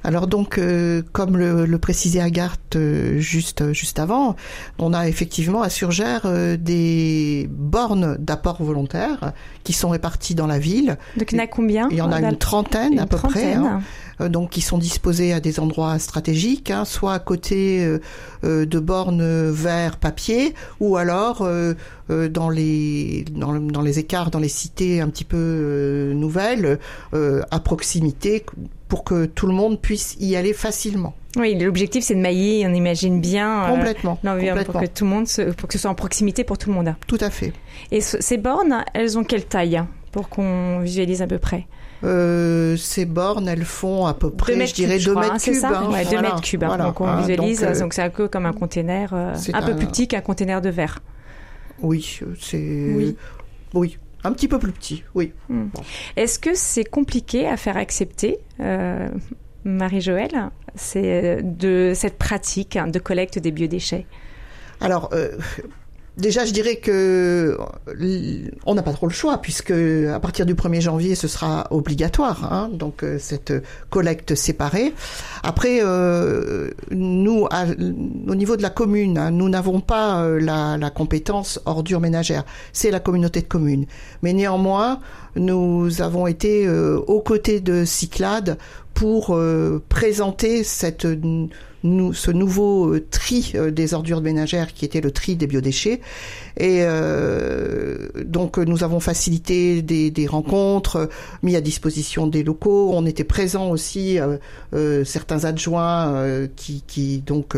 Alors 0.05 0.27
donc, 0.27 0.59
euh, 0.59 1.03
comme 1.13 1.37
le, 1.37 1.65
le, 1.65 1.79
précisait 1.79 2.21
Agarthe 2.21 2.77
euh, 2.77 3.19
juste 3.19 3.73
juste 3.73 3.99
avant, 3.99 4.37
on 4.79 4.93
a 4.93 5.09
effectivement 5.09 5.63
à 5.63 5.71
Surgères 5.71 6.23
euh, 6.25 6.57
des 6.57 7.49
bornes 7.51 8.17
d'apport 8.19 8.63
volontaire 8.63 9.33
qui 9.63 9.73
sont 9.73 9.91
réparties 9.91 10.35
dans 10.35 10.47
la 10.47 10.59
ville. 10.59 10.99
Donc 11.17 11.33
il 11.33 11.37
y 11.37 11.41
en 11.41 11.45
a 11.45 11.47
combien 11.47 11.89
Il 11.91 11.97
y 11.97 12.03
en 12.03 12.11
a 12.11 12.21
une 12.21 12.37
trentaine 12.37 12.99
à 12.99 13.07
peu 13.07 13.17
près. 13.17 13.55
Hein. 13.55 13.81
donc 14.29 14.51
qui 14.51 14.61
sont 14.61 14.79
disposés 14.79 15.33
à 15.33 15.41
des 15.41 15.61
endroits 15.61 15.99
stratégiques, 15.99 16.71
hein, 16.71 16.85
soit 16.85 17.15
à 17.15 17.19
côté 17.19 17.87
de 18.43 18.79
bornes 18.79 19.51
vers 19.51 19.97
papier, 19.97 20.55
ou 20.81 20.97
alors 20.97 21.47
dans 22.09 22.51
les 22.51 23.25
dans, 23.33 23.55
dans, 23.55 23.83
les 23.83 23.99
écarts, 23.99 24.31
dans 24.31 24.39
les 24.39 24.49
cités 24.49 25.01
un 25.01 25.09
petit 25.09 25.25
peu 25.25 26.13
nouvelles, 26.15 26.79
à 27.13 27.61
proximité 27.61 28.45
pour 28.93 29.05
que 29.05 29.25
tout 29.25 29.47
le 29.47 29.55
monde 29.55 29.81
puisse 29.81 30.19
y 30.21 30.37
aller 30.37 30.53
facilement. 30.53 31.15
Oui, 31.39 31.59
l'objectif 31.59 32.05
c'est 32.05 32.15
de 32.15 32.21
mailler, 32.21 32.67
on 32.67 32.75
imagine 32.75 33.23
bien 33.23 33.65
euh, 33.65 33.75
complètement, 33.75 34.17
pour 34.17 34.81
que 34.83 34.85
tout 34.85 35.05
le 35.05 35.11
monde, 35.11 35.27
pour 35.57 35.67
que 35.67 35.73
ce 35.73 35.79
soit 35.79 35.91
en 35.91 35.95
proximité 35.95 36.45
pour 36.45 36.59
tout 36.59 36.69
le 36.69 36.75
monde. 36.75 36.95
Tout 37.07 37.17
à 37.23 37.31
fait. 37.31 37.55
Et 37.91 38.03
ces 38.03 38.37
bornes, 38.37 38.85
elles 38.93 39.17
ont 39.17 39.25
quelle 39.25 39.47
taille 39.47 39.83
pour 40.11 40.29
qu'on 40.29 40.81
visualise 40.81 41.23
à 41.23 41.27
peu 41.27 41.39
près? 41.39 41.67
Euh, 42.05 42.77
ces 42.77 43.07
bornes, 43.07 43.49
elles 43.49 43.65
font 43.65 44.05
à 44.05 44.13
peu 44.13 44.29
près, 44.29 44.67
je 44.67 44.75
dirais, 44.75 44.99
2 44.99 45.15
mètres 45.15 45.43
cubes. 45.43 45.65
Hein, 45.65 45.91
ouais, 45.91 46.05
2 46.05 46.21
mètres 46.21 46.43
cubes. 46.43 46.65
Hein. 46.65 46.77
donc 46.77 47.01
on 47.01 47.07
hein, 47.07 47.21
visualise, 47.23 47.65
euh, 47.65 47.81
donc 47.81 47.95
c'est 47.95 48.03
un 48.03 48.11
peu 48.11 48.29
comme 48.29 48.45
un 48.45 48.53
container, 48.53 49.15
un, 49.15 49.63
peu 49.63 49.75
plus 49.75 49.87
petit 49.87 50.07
qu'un 50.07 50.21
container 50.21 50.61
de 50.61 50.69
verre. 50.69 50.99
Oui, 51.81 52.21
c'est. 52.39 52.93
Oui. 52.95 53.17
Oui, 53.73 53.97
un 54.25 54.33
petit 54.33 54.49
peu 54.49 54.59
plus 54.59 54.73
petit, 54.73 55.05
oui. 55.15 55.33
Hmm. 55.49 55.69
Est-ce 56.17 56.39
que 56.39 56.55
c'est 56.55 56.85
compliqué 56.85 57.47
à 57.49 57.57
faire 57.57 57.77
accepter, 57.77 58.39
euh, 58.61 59.09
Marie-Joëlle, 59.65 60.51
de 61.43 61.93
cette 61.95 62.19
pratique 62.19 62.79
de 62.79 62.99
collecte 62.99 63.39
des 63.39 63.51
biodéchets? 63.51 64.07
Alors, 64.81 65.11
euh, 65.13 65.37
Déjà, 66.19 66.45
je 66.45 66.53
dirais 66.53 66.77
que 66.77 67.57
on 68.67 68.75
n'a 68.75 68.83
pas 68.83 68.93
trop 68.93 69.07
le 69.07 69.13
choix 69.15 69.39
puisque 69.39 69.71
à 69.71 70.21
partir 70.21 70.45
du 70.45 70.55
1er 70.55 70.83
janvier, 70.83 71.15
ce 71.15 71.27
sera 71.27 71.67
obligatoire. 71.71 72.53
Hein, 72.53 72.71
donc 72.71 73.03
euh, 73.03 73.17
cette 73.19 73.55
collecte 73.89 74.35
séparée. 74.35 74.93
Après, 75.43 75.79
euh, 75.83 76.71
nous, 76.91 77.49
au 78.29 78.35
niveau 78.35 78.59
de 78.59 78.63
la 78.63 78.69
commune, 78.69 79.17
hein, 79.17 79.31
nous 79.31 79.49
n'avons 79.49 79.81
pas 79.81 80.23
euh, 80.23 80.39
la, 80.39 80.77
la, 80.77 80.91
compétence 80.91 81.61
ordure 81.65 82.01
ménagère. 82.01 82.45
C'est 82.75 82.91
la 82.91 83.01
communauté 83.01 83.41
de 83.41 83.47
communes. 83.47 83.87
Mais 84.23 84.35
néanmoins, 84.35 85.01
nous 85.35 86.03
avons 86.03 86.27
été 86.27 86.69
aux 86.69 87.21
côtés 87.21 87.61
de 87.61 87.87
Cyclades 87.87 88.59
pour 88.93 89.39
présenter 89.89 90.63
cette 90.63 91.07
nous, 91.85 92.13
ce 92.13 92.31
nouveau 92.31 92.99
tri 92.99 93.55
des 93.71 93.95
ordures 93.95 94.21
ménagères 94.21 94.73
qui 94.73 94.85
était 94.85 95.01
le 95.01 95.11
tri 95.11 95.37
des 95.37 95.47
biodéchets. 95.47 96.01
Et 96.59 96.85
donc 98.25 98.59
nous 98.59 98.85
avons 98.85 99.01
facilité 99.01 99.83
des, 99.83 100.11
des, 100.11 100.27
rencontres, 100.27 101.09
mis 101.43 101.57
à 101.57 101.61
disposition 101.61 102.27
des 102.27 102.43
locaux. 102.43 102.91
On 102.93 103.07
était 103.07 103.25
présents 103.25 103.71
aussi 103.71 104.19
certains 105.05 105.45
adjoints 105.45 106.49
qui, 106.57 106.85
qui 106.87 107.19
donc 107.19 107.57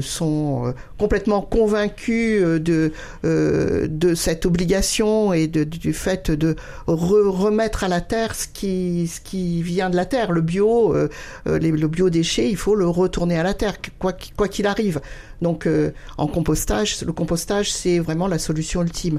sont 0.00 0.74
complètement 0.98 1.42
convaincus 1.42 2.42
de 2.42 2.92
de 3.22 4.14
cette 4.14 4.46
obligation 4.46 5.32
et 5.32 5.46
de, 5.46 5.64
du 5.64 5.92
fait 5.92 6.30
de 6.30 6.56
remettre 6.86 7.84
à 7.84 7.88
la 7.88 8.00
terre 8.00 8.34
ce 8.34 8.46
qui, 8.48 9.06
ce 9.06 9.20
qui 9.20 9.62
vient 9.62 9.90
de 9.90 9.96
la 9.96 10.06
terre. 10.06 10.32
Le 10.32 10.40
bio, 10.40 10.94
euh, 10.94 11.08
euh, 11.46 11.58
le 11.58 11.88
biodéchet, 11.88 12.48
il 12.48 12.56
faut 12.56 12.74
le 12.74 12.88
retourner 12.88 13.38
à 13.38 13.42
la 13.42 13.51
terre, 13.54 13.76
quoi 13.98 14.12
qu'il 14.12 14.66
arrive. 14.66 15.00
Donc, 15.40 15.66
euh, 15.66 15.92
en 16.18 16.26
compostage, 16.26 17.02
le 17.02 17.12
compostage, 17.12 17.72
c'est 17.72 17.98
vraiment 17.98 18.26
la 18.26 18.38
solution 18.38 18.82
ultime. 18.82 19.18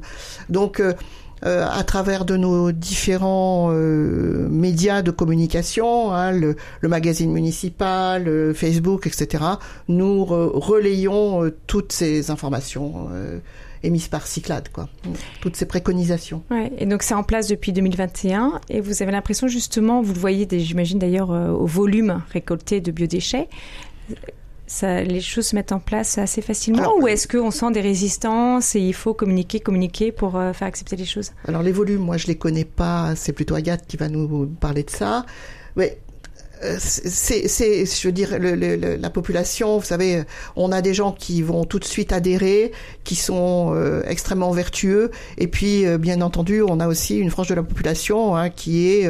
Donc, 0.50 0.82
à 1.46 1.84
travers 1.84 2.24
de 2.24 2.38
nos 2.38 2.72
différents 2.72 3.68
médias 3.68 5.02
de 5.02 5.12
communication, 5.12 6.14
hein, 6.14 6.32
le, 6.32 6.56
magazine 6.84 7.34
municipal, 7.34 8.54
Facebook, 8.56 9.08
etc., 9.08 9.44
nous 9.90 10.24
relayons 10.24 11.52
toutes 11.68 11.92
ces 11.92 12.32
informations 12.32 13.10
émises 13.84 14.08
par 14.08 14.26
Cyclade, 14.26 14.70
quoi. 14.70 14.90
Toutes 15.42 15.56
ces 15.56 15.66
préconisations. 15.66 16.42
Ouais, 16.50 16.72
et 16.78 16.86
donc 16.86 17.04
c'est 17.04 17.14
en 17.14 17.24
place 17.24 17.48
depuis 17.48 17.74
2021 17.74 18.62
et 18.70 18.82
vous 18.82 19.02
avez 19.02 19.12
l'impression 19.12 19.48
justement, 19.48 20.02
vous 20.02 20.14
le 20.14 20.20
voyez, 20.20 20.48
j'imagine 20.52 21.00
d'ailleurs 21.00 21.32
euh, 21.32 21.50
au 21.50 21.66
volume 21.66 22.22
récolté 22.32 22.82
de 22.82 22.92
biodéchets. 22.92 23.50
Ça, 24.66 25.04
les 25.04 25.22
choses 25.22 25.48
se 25.48 25.56
mettent 25.56 25.74
en 25.74 25.80
place 25.80 26.18
assez 26.18 26.42
facilement 26.42 26.98
ou 27.00 27.08
est-ce 27.08 27.28
qu'on 27.28 27.52
sent 27.52 27.72
des 27.72 27.82
résistances 27.82 28.76
et 28.76 28.80
il 28.80 28.94
faut 28.94 29.14
communiquer, 29.14 29.60
communiquer 29.60 30.12
pour 30.12 30.38
euh, 30.38 30.54
faire 30.54 30.68
accepter 30.68 30.96
les 30.96 31.06
choses? 31.06 31.32
Alors 31.48 31.62
les 31.62 31.72
volumes, 31.72 32.02
moi 32.02 32.18
je 32.18 32.28
les 32.28 32.38
connais 32.38 32.66
pas, 32.66 33.14
c'est 33.16 33.34
plutôt 33.34 33.56
Agathe 33.56 33.86
qui 33.86 33.98
va 33.98 34.08
nous 34.10 34.48
parler 34.60 34.84
de 34.84 34.90
ça. 34.90 35.26
Mais 35.76 36.00
c'est, 36.80 37.48
c'est, 37.48 37.86
je 37.86 38.08
veux 38.08 38.12
dire, 38.12 38.38
le, 38.40 38.96
la 38.96 39.10
population, 39.10 39.78
vous 39.78 39.86
savez, 39.86 40.24
on 40.56 40.72
a 40.72 40.82
des 40.82 40.94
gens 40.94 41.12
qui 41.12 41.42
vont 41.42 41.66
tout 41.66 41.80
de 41.80 41.86
suite 41.86 42.12
adhérer, 42.12 42.72
qui 43.04 43.16
sont 43.16 43.74
euh, 43.74 44.02
extrêmement 44.08 44.52
vertueux, 44.52 45.12
et 45.38 45.48
puis, 45.48 45.86
euh, 45.86 45.98
bien 45.98 46.22
entendu, 46.22 46.62
on 46.62 46.80
a 46.80 46.88
aussi 46.88 47.18
une 47.18 47.30
frange 47.30 47.50
de 47.50 47.56
la 47.56 47.64
population 47.64 48.36
hein, 48.36 48.50
qui 48.50 48.88
est 48.88 49.10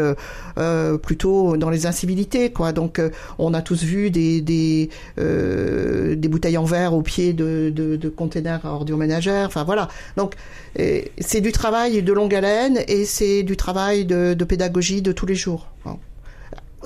euh, 0.57 0.97
plutôt 0.97 1.57
dans 1.57 1.69
les 1.69 1.85
incivilités, 1.85 2.51
quoi. 2.51 2.71
Donc, 2.71 3.01
on 3.37 3.53
a 3.53 3.61
tous 3.61 3.83
vu 3.83 4.11
des 4.11 4.41
des, 4.41 4.89
des 5.17 6.27
bouteilles 6.27 6.57
en 6.57 6.65
verre 6.65 6.93
au 6.93 7.01
pied 7.01 7.33
de, 7.33 7.71
de, 7.73 7.95
de 7.95 8.09
containers 8.09 8.65
à 8.65 8.73
ordures 8.73 8.97
ménagères. 8.97 9.47
Enfin, 9.47 9.63
voilà. 9.63 9.87
Donc, 10.17 10.33
c'est 10.75 11.41
du 11.41 11.51
travail 11.51 12.01
de 12.01 12.13
longue 12.13 12.33
haleine 12.33 12.79
et 12.87 13.05
c'est 13.05 13.43
du 13.43 13.57
travail 13.57 14.05
de, 14.05 14.33
de 14.33 14.45
pédagogie 14.45 15.01
de 15.01 15.11
tous 15.11 15.25
les 15.25 15.35
jours 15.35 15.67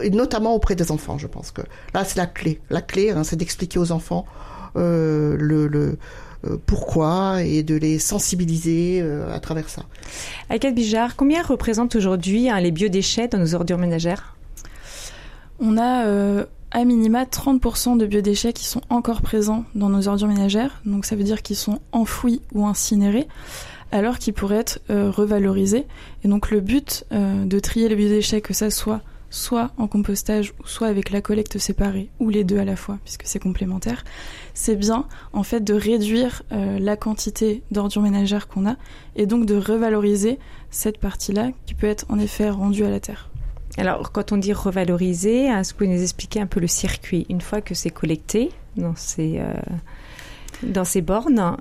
et 0.01 0.09
notamment 0.09 0.55
auprès 0.55 0.75
des 0.75 0.91
enfants, 0.91 1.17
je 1.17 1.27
pense 1.27 1.51
que 1.51 1.61
là 1.93 2.03
c'est 2.05 2.17
la 2.17 2.27
clé. 2.27 2.61
La 2.69 2.81
clé, 2.81 3.11
hein, 3.11 3.23
c'est 3.23 3.35
d'expliquer 3.35 3.79
aux 3.79 3.91
enfants 3.91 4.25
euh, 4.75 5.35
le, 5.39 5.67
le 5.67 5.97
euh, 6.45 6.57
pourquoi 6.65 7.41
et 7.43 7.63
de 7.63 7.75
les 7.75 7.97
sensibiliser 7.97 8.99
euh, 9.01 9.33
à 9.33 9.39
travers 9.39 9.69
ça. 9.69 9.83
Agathe 10.49 10.75
Bijard, 10.75 11.15
combien 11.15 11.41
représentent 11.41 11.95
aujourd'hui 11.95 12.49
hein, 12.49 12.59
les 12.59 12.71
biodéchets 12.71 13.27
dans 13.27 13.39
nos 13.39 13.55
ordures 13.55 13.79
ménagères? 13.79 14.35
On 15.59 15.77
a 15.77 16.05
euh, 16.05 16.45
à 16.69 16.85
minima 16.85 17.23
30% 17.23 17.97
de 17.97 18.05
biodéchets 18.05 18.53
qui 18.53 18.65
sont 18.65 18.81
encore 18.89 19.21
présents 19.21 19.65
dans 19.73 19.89
nos 19.89 20.07
ordures 20.07 20.27
ménagères, 20.27 20.81
donc 20.85 21.05
ça 21.05 21.15
veut 21.15 21.23
dire 21.23 21.41
qu'ils 21.41 21.55
sont 21.55 21.79
enfouis 21.91 22.41
ou 22.53 22.67
incinérés 22.67 23.27
alors 23.93 24.19
qu'ils 24.19 24.33
pourraient 24.33 24.57
être 24.57 24.79
revalorisés. 24.89 25.87
Et 26.25 26.27
donc 26.27 26.51
le 26.51 26.59
but 26.59 27.05
de 27.09 27.59
trier 27.61 27.87
les 27.87 27.95
biodéchets, 27.95 28.41
que 28.41 28.53
ça 28.53 28.69
soit 28.69 28.99
soit 29.29 29.71
en 29.77 29.87
compostage, 29.87 30.53
soit 30.65 30.87
avec 30.87 31.09
la 31.09 31.21
collecte 31.21 31.57
séparée, 31.57 32.09
ou 32.19 32.29
les 32.29 32.43
deux 32.43 32.59
à 32.59 32.65
la 32.65 32.75
fois, 32.75 32.97
puisque 33.03 33.23
c'est 33.25 33.39
complémentaire, 33.39 34.03
c'est 34.53 34.75
bien 34.75 35.05
en 35.33 35.43
fait 35.43 35.63
de 35.63 35.73
réduire 35.73 36.43
euh, 36.51 36.79
la 36.79 36.95
quantité 36.95 37.63
d'ordures 37.71 38.01
ménagères 38.01 38.47
qu'on 38.47 38.67
a, 38.67 38.75
et 39.15 39.25
donc 39.25 39.45
de 39.45 39.55
revaloriser 39.55 40.39
cette 40.69 40.99
partie-là 40.99 41.51
qui 41.65 41.73
peut 41.73 41.87
être 41.87 42.05
en 42.09 42.19
effet 42.19 42.49
rendue 42.49 42.85
à 42.85 42.89
la 42.89 42.99
terre. 42.99 43.29
Alors, 43.77 44.11
quand 44.11 44.31
on 44.31 44.37
dit 44.37 44.53
revaloriser, 44.53 45.45
est-ce 45.45 45.73
que 45.73 45.79
vous 45.79 45.85
pouvez 45.85 45.97
nous 45.97 46.01
expliquer 46.01 46.39
un 46.41 46.47
peu 46.47 46.59
le 46.59 46.67
circuit 46.67 47.25
Une 47.29 47.41
fois 47.41 47.61
que 47.61 47.75
c'est 47.75 47.91
collecté 47.91 48.49
dans 48.75 48.95
ces, 48.95 49.37
euh, 49.37 49.53
dans 50.63 50.85
ces 50.85 51.01
bornes, 51.01 51.57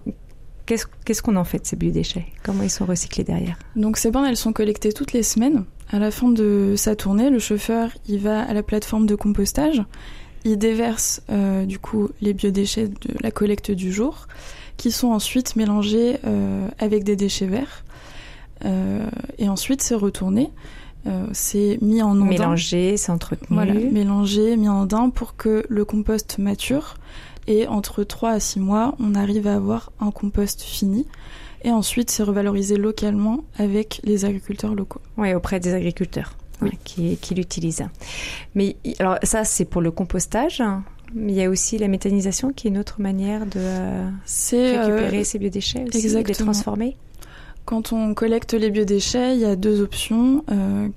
qu'est-ce 0.65 1.23
qu'on 1.23 1.37
en 1.37 1.45
fait 1.45 1.59
de 1.59 1.67
ces 1.67 1.77
biodéchets? 1.77 2.27
Comment 2.43 2.63
ils 2.63 2.71
sont 2.71 2.87
recyclés 2.87 3.25
derrière? 3.25 3.59
Donc, 3.75 3.99
ces 3.99 4.11
bornes, 4.11 4.25
elles 4.25 4.37
sont 4.37 4.55
collectées 4.55 4.93
toutes 4.93 5.13
les 5.13 5.23
semaines. 5.23 5.65
À 5.93 5.99
la 5.99 6.11
fin 6.11 6.29
de 6.29 6.75
sa 6.77 6.97
tournée, 6.97 7.31
le 7.31 7.39
chauffeur 7.39 7.91
il 8.09 8.19
va 8.19 8.43
à 8.43 8.53
la 8.53 8.63
plateforme 8.63 9.07
de 9.07 9.15
compostage, 9.15 9.83
il 10.45 10.59
déverse 10.59 11.23
euh, 11.31 11.65
du 11.65 11.79
coup 11.79 12.09
les 12.21 12.33
biodéchets 12.33 12.89
de 12.89 13.15
la 13.21 13.31
collecte 13.31 13.71
du 13.71 13.93
jour, 13.93 14.27
qui 14.77 14.91
sont 14.91 15.09
ensuite 15.09 15.57
mélangés 15.57 16.19
euh, 16.27 16.69
avec 16.79 17.05
des 17.05 17.17
déchets 17.17 17.47
verts, 17.47 17.85
euh, 18.65 19.09
et 19.39 19.49
ensuite 19.49 19.83
c'est 19.83 19.95
retourné. 19.95 20.51
c'est 21.33 21.79
mis 21.83 22.03
en 22.03 22.13
ondin. 22.13 22.25
Mélangé, 22.25 22.97
c'est 22.97 23.13
entretenu. 23.13 23.47
Voilà, 23.51 23.75
mélangé, 23.75 24.57
mis 24.57 24.69
en 24.69 24.83
ondin 24.83 25.11
pour 25.11 25.37
que 25.37 25.65
le 25.69 25.85
compost 25.85 26.39
mature. 26.39 26.97
Et 27.49 27.69
entre 27.69 28.03
3 28.03 28.31
à 28.31 28.41
6 28.41 28.59
mois, 28.59 28.97
on 28.99 29.15
arrive 29.15 29.47
à 29.47 29.55
avoir 29.55 29.93
un 30.01 30.11
compost 30.11 30.63
fini 30.63 31.07
et 31.67 31.73
ensuite, 31.73 32.11
c'est 32.13 32.23
revalorisé 32.23 32.77
localement 32.77 33.41
avec 33.59 34.01
les 34.05 34.25
agriculteurs 34.25 34.77
locaux. 34.77 35.01
Oui, 35.19 35.35
auprès 35.35 35.59
des 35.59 35.75
agriculteurs 35.75 36.37
qui, 36.85 37.17
qui 37.17 37.35
l'utilisent. 37.35 37.89
Mais 38.55 38.77
alors 39.01 39.19
ça, 39.25 39.43
c'est 39.43 39.65
pour 39.65 39.83
le 39.83 39.91
compostage. 39.91 40.63
Mais 41.13 41.33
il 41.33 41.39
y 41.39 41.43
a 41.43 41.51
aussi 41.51 41.77
la 41.77 41.89
méthanisation 41.89 42.53
qui 42.53 42.69
est 42.69 42.71
une 42.71 42.79
autre 42.79 43.01
manière 43.01 43.47
de 43.47 43.59
euh, 43.59 44.11
récupérer 44.53 45.21
euh, 45.21 45.25
ces 45.25 45.41
biodéchets 45.41 45.85
aussi, 45.89 46.09
de 46.09 46.19
les 46.19 46.35
transformer. 46.35 46.97
Quand 47.65 47.93
on 47.93 48.15
collecte 48.15 48.55
les 48.55 48.71
biodéchets, 48.71 49.35
il 49.35 49.41
y 49.41 49.45
a 49.45 49.57
deux 49.57 49.81
options. 49.83 50.45
Euh, 50.53 50.89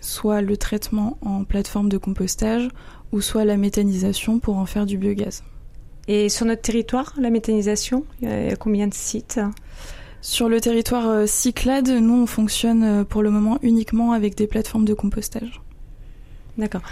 soit 0.00 0.40
le 0.40 0.56
traitement 0.56 1.18
en 1.20 1.44
plateforme 1.44 1.88
de 1.88 1.98
compostage 1.98 2.68
ou 3.12 3.20
soit 3.20 3.44
la 3.44 3.56
méthanisation 3.56 4.40
pour 4.40 4.56
en 4.56 4.66
faire 4.66 4.86
du 4.86 4.98
biogaz. 4.98 5.44
Et 6.08 6.28
sur 6.28 6.46
notre 6.46 6.62
territoire, 6.62 7.14
la 7.16 7.30
méthanisation, 7.30 8.04
il 8.22 8.28
y 8.28 8.52
a 8.52 8.56
combien 8.56 8.86
de 8.86 8.94
sites 8.94 9.40
sur 10.20 10.48
le 10.48 10.60
territoire 10.60 11.08
euh, 11.08 11.26
Cyclade, 11.26 11.88
nous, 11.88 12.22
on 12.22 12.26
fonctionne 12.26 12.82
euh, 12.82 13.04
pour 13.04 13.22
le 13.22 13.30
moment 13.30 13.58
uniquement 13.62 14.12
avec 14.12 14.34
des 14.34 14.46
plateformes 14.46 14.84
de 14.84 14.94
compostage. 14.94 15.60
D'accord. 16.58 16.82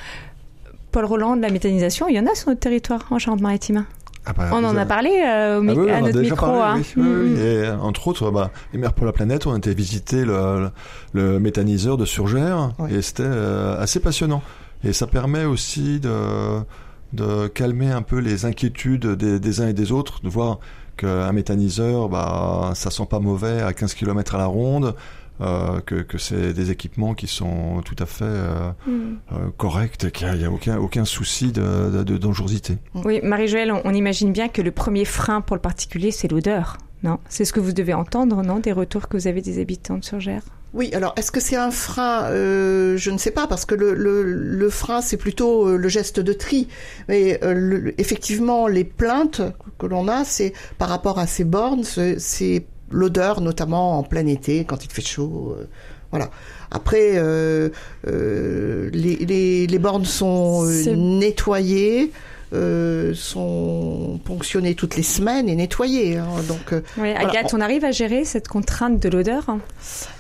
Paul 0.92 1.04
Roland, 1.04 1.36
de 1.36 1.42
la 1.42 1.50
méthanisation, 1.50 2.08
il 2.08 2.14
y 2.14 2.20
en 2.20 2.26
a 2.26 2.34
sur 2.34 2.48
notre 2.48 2.60
territoire 2.60 3.06
en 3.10 3.18
Charente-Maritime 3.18 3.86
ah 4.26 4.32
bah, 4.32 4.48
on 4.52 4.64
en 4.64 4.74
a 4.74 4.86
parlé 4.86 5.10
euh, 5.10 5.60
au 5.60 5.86
ah 5.90 5.96
à 5.96 6.00
notre 6.00 6.18
micro. 6.18 6.46
Hein. 6.46 6.80
Mm-hmm. 6.96 7.36
Et 7.36 7.70
entre 7.70 8.08
autres, 8.08 8.30
bah, 8.30 8.50
pour 8.96 9.04
la 9.04 9.12
planète, 9.12 9.46
on 9.46 9.52
a 9.52 9.58
été 9.58 9.74
visiter 9.74 10.24
le, 10.24 10.70
le 11.12 11.38
méthaniseur 11.38 11.98
de 11.98 12.06
Surgère 12.06 12.72
et 12.88 13.02
c'était 13.02 13.24
assez 13.24 14.00
passionnant. 14.00 14.42
Et 14.82 14.94
ça 14.94 15.06
permet 15.06 15.44
aussi 15.44 16.00
de, 16.00 16.10
de 17.12 17.48
calmer 17.48 17.90
un 17.90 18.00
peu 18.02 18.18
les 18.18 18.44
inquiétudes 18.44 19.06
des, 19.06 19.38
des 19.38 19.60
uns 19.60 19.68
et 19.68 19.72
des 19.72 19.92
autres, 19.92 20.22
de 20.22 20.28
voir 20.28 20.58
qu'un 20.96 21.32
méthaniseur, 21.32 22.08
bah, 22.08 22.72
ça 22.74 22.90
sent 22.90 23.06
pas 23.08 23.20
mauvais 23.20 23.62
à 23.62 23.72
15 23.72 23.94
km 23.94 24.34
à 24.34 24.38
la 24.38 24.46
ronde. 24.46 24.94
Euh, 25.40 25.80
que, 25.80 25.96
que 25.96 26.16
c'est 26.16 26.52
des 26.52 26.70
équipements 26.70 27.12
qui 27.14 27.26
sont 27.26 27.82
tout 27.84 27.96
à 27.98 28.06
fait 28.06 28.24
euh, 28.24 28.70
mm. 28.86 29.16
euh, 29.32 29.36
corrects, 29.56 30.12
qu'il 30.12 30.32
n'y 30.32 30.44
a, 30.44 30.50
aucun, 30.50 30.78
aucun 30.78 31.04
souci 31.04 31.50
de, 31.50 32.04
de, 32.04 32.16
dangerosité. 32.16 32.78
Oui, 33.04 33.18
Marie-Joëlle, 33.20 33.72
on, 33.72 33.92
imagine 33.92 34.30
bien 34.30 34.46
que 34.46 34.62
le 34.62 34.70
premier 34.70 35.04
frein 35.04 35.40
pour 35.40 35.56
le 35.56 35.60
particulier, 35.60 36.12
c'est 36.12 36.28
l'odeur. 36.28 36.78
Non, 37.02 37.18
c'est 37.28 37.44
ce 37.44 37.52
que 37.52 37.58
vous 37.58 37.72
devez 37.72 37.94
entendre, 37.94 38.44
non, 38.44 38.60
des 38.60 38.70
retours 38.70 39.08
que 39.08 39.16
vous 39.16 39.26
avez 39.26 39.42
des 39.42 39.60
habitants 39.60 39.98
de 39.98 40.04
Surgère 40.04 40.42
oui, 40.74 40.90
alors 40.92 41.14
est-ce 41.16 41.30
que 41.30 41.38
c'est 41.38 41.56
un 41.56 41.70
frein 41.70 42.24
euh, 42.24 42.96
Je 42.96 43.12
ne 43.12 43.18
sais 43.18 43.30
pas, 43.30 43.46
parce 43.46 43.64
que 43.64 43.76
le, 43.76 43.94
le, 43.94 44.24
le 44.24 44.70
frein, 44.70 45.00
c'est 45.00 45.16
plutôt 45.16 45.68
euh, 45.68 45.76
le 45.76 45.88
geste 45.88 46.18
de 46.18 46.32
tri. 46.32 46.66
Mais 47.08 47.38
euh, 47.44 47.92
effectivement, 47.96 48.66
les 48.66 48.82
plaintes 48.82 49.40
que 49.78 49.86
l'on 49.86 50.08
a, 50.08 50.24
c'est 50.24 50.52
par 50.78 50.88
rapport 50.88 51.20
à 51.20 51.28
ces 51.28 51.44
bornes, 51.44 51.84
c'est 51.84 52.66
l'odeur, 52.90 53.40
notamment 53.40 53.98
en 53.98 54.02
plein 54.02 54.26
été, 54.26 54.64
quand 54.64 54.84
il 54.84 54.90
fait 54.90 55.06
chaud. 55.06 55.54
Euh, 55.56 55.68
voilà. 56.10 56.30
Après, 56.72 57.20
les, 58.04 58.90
les, 58.92 59.66
les, 59.66 59.78
bornes 59.78 60.04
sont 60.04 60.64
nettoyées. 60.64 62.12
Euh, 62.54 63.12
sont 63.14 64.20
ponctionnés 64.24 64.74
toutes 64.74 64.96
les 64.96 65.02
semaines 65.02 65.48
et 65.48 65.56
nettoyés. 65.56 66.18
Hein. 66.18 66.28
donc, 66.48 66.72
euh, 66.72 66.82
oui, 66.98 67.10
Agathe, 67.10 67.52
on 67.52 67.60
arrive 67.60 67.84
à 67.84 67.90
gérer 67.90 68.24
cette 68.24 68.48
contrainte 68.48 69.00
de 69.00 69.08
l'odeur 69.08 69.46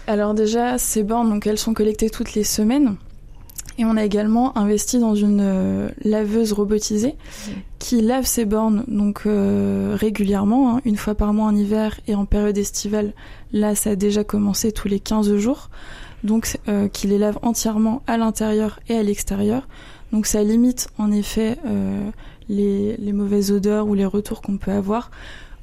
Alors 0.06 0.34
déjà, 0.34 0.78
ces 0.78 1.02
bornes, 1.04 1.30
donc 1.30 1.46
elles 1.46 1.58
sont 1.58 1.74
collectées 1.74 2.10
toutes 2.10 2.34
les 2.34 2.44
semaines. 2.44 2.96
Et 3.76 3.84
on 3.84 3.96
a 3.96 4.04
également 4.04 4.56
investi 4.56 4.98
dans 5.00 5.14
une 5.14 5.40
euh, 5.42 5.88
laveuse 6.04 6.52
robotisée 6.52 7.16
qui 7.80 8.00
lave 8.00 8.24
ses 8.24 8.44
bornes 8.44 8.84
donc 8.86 9.22
euh, 9.26 9.96
régulièrement, 9.98 10.76
hein, 10.76 10.80
une 10.84 10.96
fois 10.96 11.14
par 11.14 11.32
mois 11.32 11.46
en 11.46 11.56
hiver 11.56 12.00
et 12.06 12.14
en 12.14 12.24
période 12.24 12.56
estivale. 12.56 13.12
Là, 13.52 13.74
ça 13.74 13.90
a 13.90 13.96
déjà 13.96 14.22
commencé 14.22 14.70
tous 14.70 14.86
les 14.86 15.00
15 15.00 15.36
jours, 15.36 15.70
donc 16.22 16.56
euh, 16.68 16.88
qui 16.88 17.08
les 17.08 17.18
lave 17.18 17.38
entièrement 17.42 18.02
à 18.06 18.16
l'intérieur 18.16 18.78
et 18.88 18.96
à 18.96 19.02
l'extérieur. 19.02 19.66
Donc 20.14 20.26
ça 20.26 20.42
limite 20.42 20.88
en 20.96 21.12
effet 21.12 21.58
les, 22.48 22.96
les, 22.96 23.12
mauvaises 23.12 23.50
odeurs 23.50 23.86
ou 23.88 23.94
les 23.94 24.06
retours 24.06 24.40
qu'on 24.40 24.56
peut 24.56 24.70
avoir. 24.70 25.10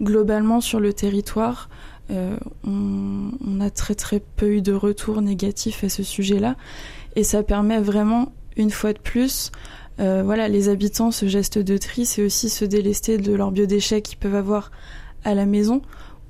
Globalement 0.01 0.61
sur 0.61 0.79
le 0.79 0.91
territoire, 0.93 1.69
on, 2.09 3.31
on, 3.47 3.61
a 3.61 3.69
très 3.69 3.95
très 3.95 4.19
peu 4.19 4.55
eu 4.55 4.61
de 4.61 4.73
retours 4.73 5.21
négatifs 5.21 5.85
à 5.85 5.89
ce 5.89 6.03
sujet-là 6.03 6.57
et 7.15 7.23
ça 7.23 7.43
permet 7.43 7.79
vraiment, 7.79 8.33
une 8.57 8.71
fois 8.71 8.93
de 8.93 8.99
plus, 8.99 9.51
euh, 9.99 10.23
voilà, 10.23 10.47
les 10.47 10.69
habitants, 10.69 11.11
ce 11.11 11.27
geste 11.27 11.57
de 11.57 11.77
tri, 11.77 12.05
c'est 12.05 12.23
aussi 12.23 12.49
se 12.49 12.65
délester 12.65 13.17
de 13.17 13.33
leurs 13.33 13.51
biodéchets 13.51 14.01
qu'ils 14.01 14.17
peuvent 14.17 14.35
avoir 14.35 14.71
à 15.23 15.35
la 15.35 15.45
maison, 15.45 15.81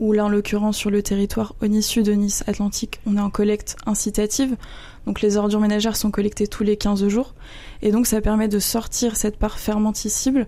ou 0.02 0.14
là, 0.14 0.26
en 0.26 0.30
l'occurrence, 0.30 0.78
sur 0.78 0.90
le 0.90 1.04
territoire 1.04 1.56
Onissu 1.62 2.02
de 2.02 2.12
Nice 2.12 2.44
Atlantique, 2.48 3.00
on 3.06 3.16
est 3.18 3.22
en 3.22 3.30
collecte 3.30 3.78
incitative. 3.86 4.58
Donc 5.06 5.22
les 5.22 5.38
ordures 5.38 5.60
ménagères 5.60 5.96
sont 5.96 6.10
collectées 6.10 6.48
tous 6.48 6.64
les 6.64 6.76
15 6.76 7.08
jours. 7.08 7.36
Et 7.84 7.92
donc 7.92 8.08
ça 8.08 8.20
permet 8.20 8.48
de 8.48 8.58
sortir 8.58 9.16
cette 9.16 9.38
part 9.38 9.60
fermenticible 9.60 10.48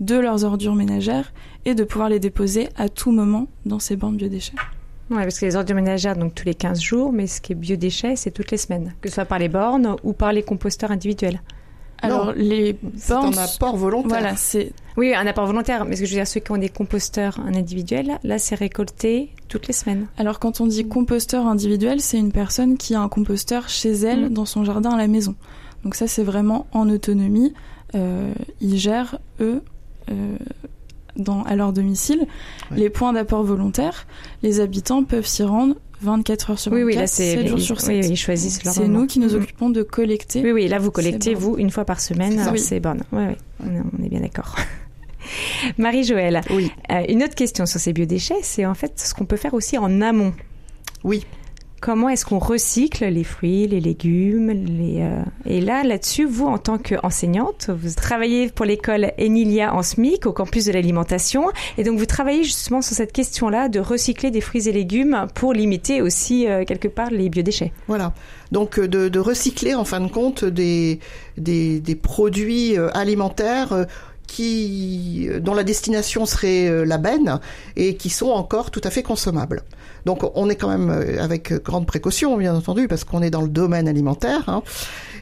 de 0.00 0.16
leurs 0.16 0.44
ordures 0.44 0.74
ménagères 0.74 1.32
et 1.64 1.74
de 1.74 1.84
pouvoir 1.84 2.10
les 2.10 2.20
déposer 2.20 2.68
à 2.76 2.90
tout 2.90 3.12
moment 3.12 3.48
dans 3.64 3.78
ces 3.78 3.96
bandes 3.96 4.18
biodéchets. 4.18 4.56
Oui, 5.10 5.22
parce 5.22 5.40
que 5.40 5.46
les 5.46 5.56
ordures 5.56 5.76
ménagères, 5.76 6.16
donc 6.16 6.34
tous 6.34 6.44
les 6.44 6.54
15 6.54 6.80
jours, 6.80 7.12
mais 7.12 7.26
ce 7.26 7.40
qui 7.40 7.52
est 7.52 7.56
biodéchets, 7.56 8.16
c'est 8.16 8.30
toutes 8.30 8.50
les 8.50 8.58
semaines, 8.58 8.94
que 9.00 9.08
ce 9.08 9.14
soit 9.14 9.24
par 9.24 9.38
les 9.38 9.48
bornes 9.48 9.96
ou 10.04 10.12
par 10.12 10.34
les 10.34 10.42
composteurs 10.42 10.90
individuels. 10.90 11.40
Alors, 12.02 12.32
les 12.32 12.72
bornes. 12.72 12.98
C'est 12.98 13.12
un 13.12 13.44
apport 13.44 13.76
volontaire. 13.76 14.08
Voilà, 14.08 14.36
c'est. 14.36 14.72
Oui, 14.96 15.14
un 15.14 15.26
apport 15.26 15.46
volontaire, 15.46 15.84
mais 15.84 15.96
ce 15.96 16.02
que 16.02 16.06
je 16.06 16.12
veux 16.12 16.18
dire, 16.18 16.26
ceux 16.26 16.40
qui 16.40 16.50
ont 16.50 16.58
des 16.58 16.68
composteurs 16.68 17.38
individuels, 17.40 18.18
là, 18.24 18.38
c'est 18.38 18.54
récolté 18.54 19.30
toutes 19.48 19.66
les 19.68 19.72
semaines. 19.72 20.06
Alors, 20.18 20.38
quand 20.38 20.60
on 20.60 20.66
dit 20.66 20.86
composteur 20.86 21.46
individuel, 21.46 22.00
c'est 22.00 22.18
une 22.18 22.32
personne 22.32 22.76
qui 22.76 22.94
a 22.94 23.00
un 23.00 23.08
composteur 23.08 23.68
chez 23.68 23.92
elle, 23.92 24.26
mm. 24.26 24.34
dans 24.34 24.44
son 24.44 24.64
jardin 24.64 24.90
à 24.90 24.98
la 24.98 25.08
maison. 25.08 25.34
Donc, 25.84 25.94
ça, 25.94 26.06
c'est 26.06 26.24
vraiment 26.24 26.66
en 26.72 26.90
autonomie. 26.90 27.54
Euh, 27.94 28.32
ils 28.60 28.76
gèrent, 28.78 29.18
eux, 29.40 29.62
euh, 30.10 30.36
dans, 31.16 31.42
à 31.44 31.56
leur 31.56 31.72
domicile. 31.72 32.26
Les 32.70 32.90
points 32.90 33.12
d'apport 33.12 33.44
volontaire, 33.44 34.06
les 34.42 34.60
habitants 34.60 35.04
peuvent 35.04 35.26
s'y 35.26 35.42
rendre 35.42 35.76
24 36.02 36.50
heures 36.50 36.58
sur 36.58 36.72
24, 36.72 36.86
oui, 36.86 36.92
oui, 36.94 37.00
là 37.00 37.06
7 37.06 37.46
jours 37.46 37.60
sur 37.60 37.80
7. 37.80 38.04
Oui, 38.04 38.10
ils 38.10 38.16
choisissent 38.16 38.64
leur 38.64 38.74
C'est 38.74 38.88
nous 38.88 39.06
qui 39.06 39.18
nous 39.20 39.28
mm-hmm. 39.28 39.42
occupons 39.42 39.70
de 39.70 39.82
collecter. 39.82 40.42
Oui, 40.42 40.52
oui, 40.52 40.68
là 40.68 40.78
vous 40.78 40.90
collectez, 40.90 41.34
vous, 41.34 41.56
une 41.58 41.70
fois 41.70 41.84
par 41.84 42.00
semaine, 42.00 42.40
c'est 42.56 42.80
bornes. 42.80 43.04
Oui, 43.12 43.24
oui, 43.60 43.70
on 43.98 44.04
est 44.04 44.08
bien 44.08 44.20
d'accord. 44.20 44.56
Marie-Joëlle, 45.78 46.40
oui. 46.50 46.72
Euh, 46.90 47.04
une 47.08 47.22
autre 47.22 47.34
question 47.34 47.66
sur 47.66 47.78
ces 47.78 47.92
biodéchets, 47.92 48.40
c'est 48.42 48.66
en 48.66 48.74
fait 48.74 48.98
ce 48.98 49.14
qu'on 49.14 49.24
peut 49.24 49.36
faire 49.36 49.54
aussi 49.54 49.78
en 49.78 50.00
amont. 50.00 50.34
Oui 51.04 51.24
comment 51.82 52.08
est-ce 52.08 52.24
qu'on 52.24 52.38
recycle 52.38 53.04
les 53.04 53.24
fruits, 53.24 53.66
les 53.66 53.80
légumes, 53.80 54.50
les, 54.50 55.02
euh, 55.02 55.22
et 55.44 55.60
là, 55.60 55.82
là-dessus, 55.82 56.24
vous, 56.24 56.46
en 56.46 56.56
tant 56.56 56.78
qu'enseignante, 56.78 57.70
vous 57.76 57.92
travaillez 57.94 58.48
pour 58.50 58.64
l'école 58.64 59.10
Enilia 59.18 59.74
en 59.74 59.82
SMIC, 59.82 60.24
au 60.26 60.32
campus 60.32 60.66
de 60.66 60.72
l'alimentation, 60.72 61.50
et 61.76 61.82
donc 61.82 61.98
vous 61.98 62.06
travaillez 62.06 62.44
justement 62.44 62.82
sur 62.82 62.94
cette 62.94 63.12
question-là 63.12 63.68
de 63.68 63.80
recycler 63.80 64.30
des 64.30 64.40
fruits 64.40 64.68
et 64.68 64.72
légumes 64.72 65.26
pour 65.34 65.52
limiter 65.52 66.00
aussi, 66.00 66.46
euh, 66.46 66.64
quelque 66.64 66.88
part, 66.88 67.10
les 67.10 67.28
biodéchets. 67.28 67.72
Voilà. 67.88 68.14
Donc, 68.52 68.78
euh, 68.78 68.86
de, 68.86 69.18
recycler, 69.18 69.74
en 69.74 69.84
fin 69.84 70.00
de 70.00 70.08
compte, 70.08 70.44
des, 70.44 71.00
des 71.36 71.96
produits 72.00 72.76
alimentaires 72.94 73.86
qui, 74.26 75.28
dont 75.40 75.54
la 75.54 75.64
destination 75.64 76.26
serait 76.26 76.86
la 76.86 76.98
benne 76.98 77.40
et 77.76 77.96
qui 77.96 78.10
sont 78.10 78.30
encore 78.30 78.70
tout 78.70 78.80
à 78.84 78.90
fait 78.90 79.02
consommables. 79.02 79.62
Donc 80.04 80.20
on 80.34 80.48
est 80.48 80.56
quand 80.56 80.68
même 80.68 80.90
euh, 80.90 81.22
avec 81.22 81.52
grande 81.62 81.86
précaution, 81.86 82.36
bien 82.36 82.54
entendu, 82.54 82.88
parce 82.88 83.04
qu'on 83.04 83.22
est 83.22 83.30
dans 83.30 83.42
le 83.42 83.48
domaine 83.48 83.88
alimentaire. 83.88 84.48
Hein. 84.48 84.62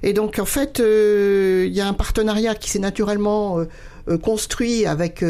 Et 0.03 0.13
donc 0.13 0.39
en 0.39 0.45
fait, 0.45 0.81
euh, 0.81 1.65
il 1.67 1.75
y 1.75 1.81
a 1.81 1.89
un 1.89 1.93
partenariat 1.93 2.55
qui 2.55 2.71
s'est 2.71 2.79
naturellement 2.79 3.59
euh, 3.59 3.67
construit 4.19 4.87
avec 4.87 5.23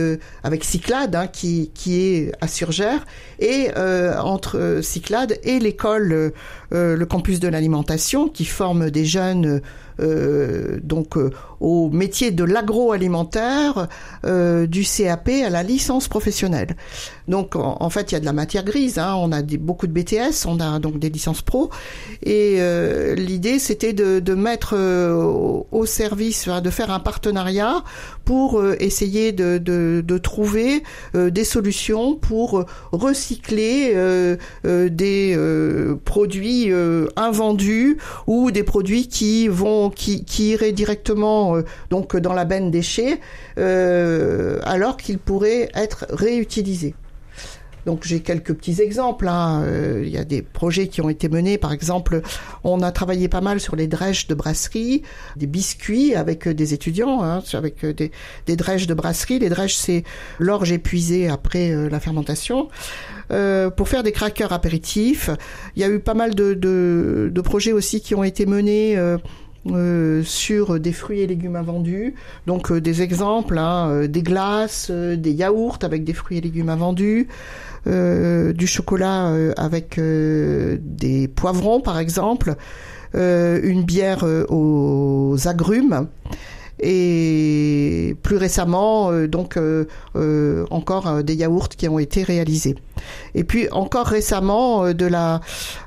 avec 0.45 0.65
Cyclade, 0.65 1.15
hein, 1.15 1.27
qui 1.27 1.71
qui 1.75 2.01
est 2.01 2.33
à 2.41 2.47
Surgère, 2.47 3.05
et 3.39 3.69
entre 3.75 4.79
Cyclade 4.81 5.39
et 5.43 5.59
l'école, 5.59 6.33
le 6.71 7.05
campus 7.05 7.41
de 7.41 7.49
l'alimentation, 7.49 8.29
qui 8.29 8.45
forme 8.45 8.91
des 8.91 9.05
jeunes 9.05 9.61
donc 9.99 11.17
au 11.61 11.91
métier 11.91 12.31
de 12.31 12.45
l'agroalimentaire, 12.45 13.89
du 14.25 14.85
CAP 14.85 15.29
à 15.45 15.51
la 15.51 15.63
licence 15.63 16.09
professionnelle. 16.09 16.77
Donc 17.29 17.55
en, 17.55 17.91
fait, 17.91 18.11
il 18.11 18.15
y 18.15 18.17
a 18.17 18.21
de 18.21 18.25
la 18.25 18.33
matière 18.33 18.65
grise. 18.65 18.99
Hein. 18.99 19.15
On 19.17 19.31
a 19.31 19.41
beaucoup 19.43 19.87
de 19.87 19.93
BTS, 19.93 20.47
on 20.47 20.59
a 20.59 20.79
donc 20.81 20.99
des 20.99 21.11
licences 21.11 21.43
pro. 21.43 21.71
Et 22.23 22.57
euh, 22.59 23.15
l'idée, 23.15 23.59
c'était 23.59 23.93
de, 23.93 24.35
mettre 24.35 24.75
euh, 24.77 25.15
au, 25.71 25.87
service, 25.87 26.49
de 26.49 26.71
faire 26.71 26.91
un 26.91 27.01
partenariat 27.01 27.85
pour 28.25 28.59
euh, 28.59 28.77
essayer 28.81 29.33
de, 29.33 30.19
trouver 30.19 30.83
des 31.15 31.45
solutions 31.45 32.17
pour 32.17 32.65
recycler 32.93 33.95
des 34.65 35.39
produits 36.05 36.73
invendus 37.17 37.97
ou 38.27 38.51
des 38.51 38.63
produits 38.63 39.09
qui 39.09 39.49
vont 39.49 39.80
qui, 39.89 40.25
qui 40.25 40.51
iraient 40.51 40.73
directement 40.73 41.57
donc 41.89 42.17
dans 42.17 42.35
la 42.35 42.45
benne 42.45 42.71
déchets 42.71 43.21
alors 43.57 44.97
qu'ils 44.99 45.19
pourraient 45.19 45.71
être 45.75 46.07
réutilisés. 46.11 46.95
Donc 47.87 48.05
j'ai 48.05 48.21
quelques 48.21 48.55
petits 48.55 48.81
exemples. 48.81 49.29
Hein. 49.29 49.63
Euh, 49.65 50.03
il 50.05 50.11
y 50.11 50.19
a 50.19 50.25
des 50.25 50.43
projets 50.43 50.89
qui 50.89 51.01
ont 51.01 51.09
été 51.09 51.29
menés. 51.29 51.59
Par 51.59 51.73
exemple, 51.73 52.21
on 52.65 52.83
a 52.83 52.93
travaillé 52.93 53.29
pas 53.29 53.41
mal 53.41 53.61
sur 53.61 53.77
les 53.77 53.87
drèches 53.87 54.27
de 54.27 54.35
brasserie, 54.35 55.03
des 55.37 55.47
biscuits 55.47 56.15
avec 56.15 56.47
euh, 56.47 56.55
des 56.55 56.75
étudiants, 56.75 57.23
hein, 57.23 57.43
avec 57.53 57.85
euh, 57.85 57.93
des, 57.93 58.11
des 58.47 58.57
drèches 58.57 58.87
de 58.87 58.95
brasserie. 58.95 59.39
Les 59.39 59.49
drèches, 59.49 59.75
c'est 59.75 60.05
l'orge 60.39 60.73
épuisée 60.73 61.29
après 61.29 61.75
la 61.89 62.01
fermentation. 62.01 62.69
Euh, 63.33 63.71
pour 63.71 63.89
faire 63.89 64.03
des 64.03 64.13
crackers 64.13 64.53
apéritifs. 64.53 65.31
Il 65.77 65.83
y 65.83 65.85
a 65.85 65.89
eu 65.89 66.01
pas 66.01 66.15
mal 66.15 66.35
de, 66.35 66.55
de 66.55 67.41
projets 67.41 67.73
aussi 67.73 68.01
qui 68.01 68.15
ont 68.15 68.25
été 68.25 68.45
menés. 68.45 68.97
Euh, 69.67 70.23
sur 70.25 70.81
des 70.81 70.93
fruits 70.93 71.21
et 71.21 71.27
légumes 71.27 71.55
invendus. 71.55 72.15
Donc 72.47 72.73
des 72.73 73.03
exemples, 73.03 73.59
hein, 73.59 74.07
des 74.07 74.23
glaces, 74.23 74.91
des 74.91 75.33
yaourts 75.33 75.81
avec 75.83 76.03
des 76.03 76.15
fruits 76.15 76.39
et 76.39 76.41
légumes 76.41 76.71
invendus, 76.71 77.29
euh, 77.87 78.53
du 78.53 78.67
chocolat 78.67 79.29
euh, 79.29 79.55
avec 79.57 79.97
euh, 79.97 80.77
des 80.81 81.29
poivrons 81.29 81.81
par 81.81 81.99
exemple, 81.99 82.57
une 83.15 83.83
bière 83.83 84.25
aux 84.51 85.37
agrumes 85.47 86.07
et 86.83 88.17
plus 88.23 88.37
récemment 88.37 89.13
donc 89.27 89.59
encore 90.71 91.23
des 91.23 91.35
yaourts 91.35 91.69
qui 91.69 91.89
ont 91.89 91.99
été 91.99 92.23
réalisés 92.23 92.77
et 93.35 93.45
puis 93.45 93.69
encore 93.71 94.07
récemment 94.07 94.93
de 94.93 95.07
la 95.07 95.41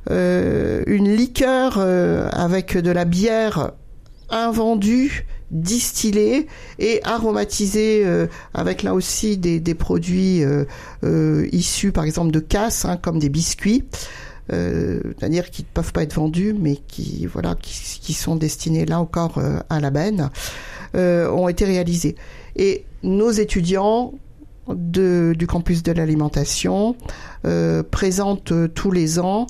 une 0.10 1.16
liqueur 1.16 1.78
avec 1.78 2.78
de 2.78 2.92
la 2.92 3.06
bière 3.06 3.72
invendue 4.30 5.26
distillé 5.54 6.48
et 6.80 7.00
aromatisé 7.04 8.04
euh, 8.06 8.28
avec 8.54 8.84
là 8.84 8.94
aussi 8.94 9.38
des, 9.38 9.60
des 9.60 9.76
produits 9.76 10.44
euh, 10.44 10.66
euh, 11.04 11.48
issus 11.52 11.92
par 11.92 12.04
exemple 12.04 12.32
de 12.32 12.40
casse, 12.40 12.86
hein, 12.86 12.98
comme 12.98 13.20
des 13.20 13.30
biscuits. 13.30 13.86
c'est-à-dire 14.50 15.52
qui 15.52 15.62
ne 15.62 15.68
peuvent 15.74 15.94
pas 15.94 16.04
être 16.04 16.16
vendus, 16.16 16.54
mais 16.60 16.78
qui 16.88 17.26
voilà, 17.28 17.56
qui, 17.56 18.00
qui 18.02 18.14
sont 18.14 18.36
destinés 18.36 18.86
là 18.86 19.00
encore 19.00 19.42
à 19.70 19.80
la 19.80 19.90
benne, 19.90 20.30
ont 20.96 21.48
été 21.48 21.66
réalisés. 21.66 22.16
Et 22.56 22.86
nos 23.02 23.32
étudiants 23.32 24.14
du 24.70 25.46
campus 25.48 25.84
de 25.84 25.92
l'alimentation 25.92 26.96
euh, 27.46 27.84
présentent 27.84 28.54
tous 28.74 28.92
les 28.92 29.20
ans, 29.20 29.48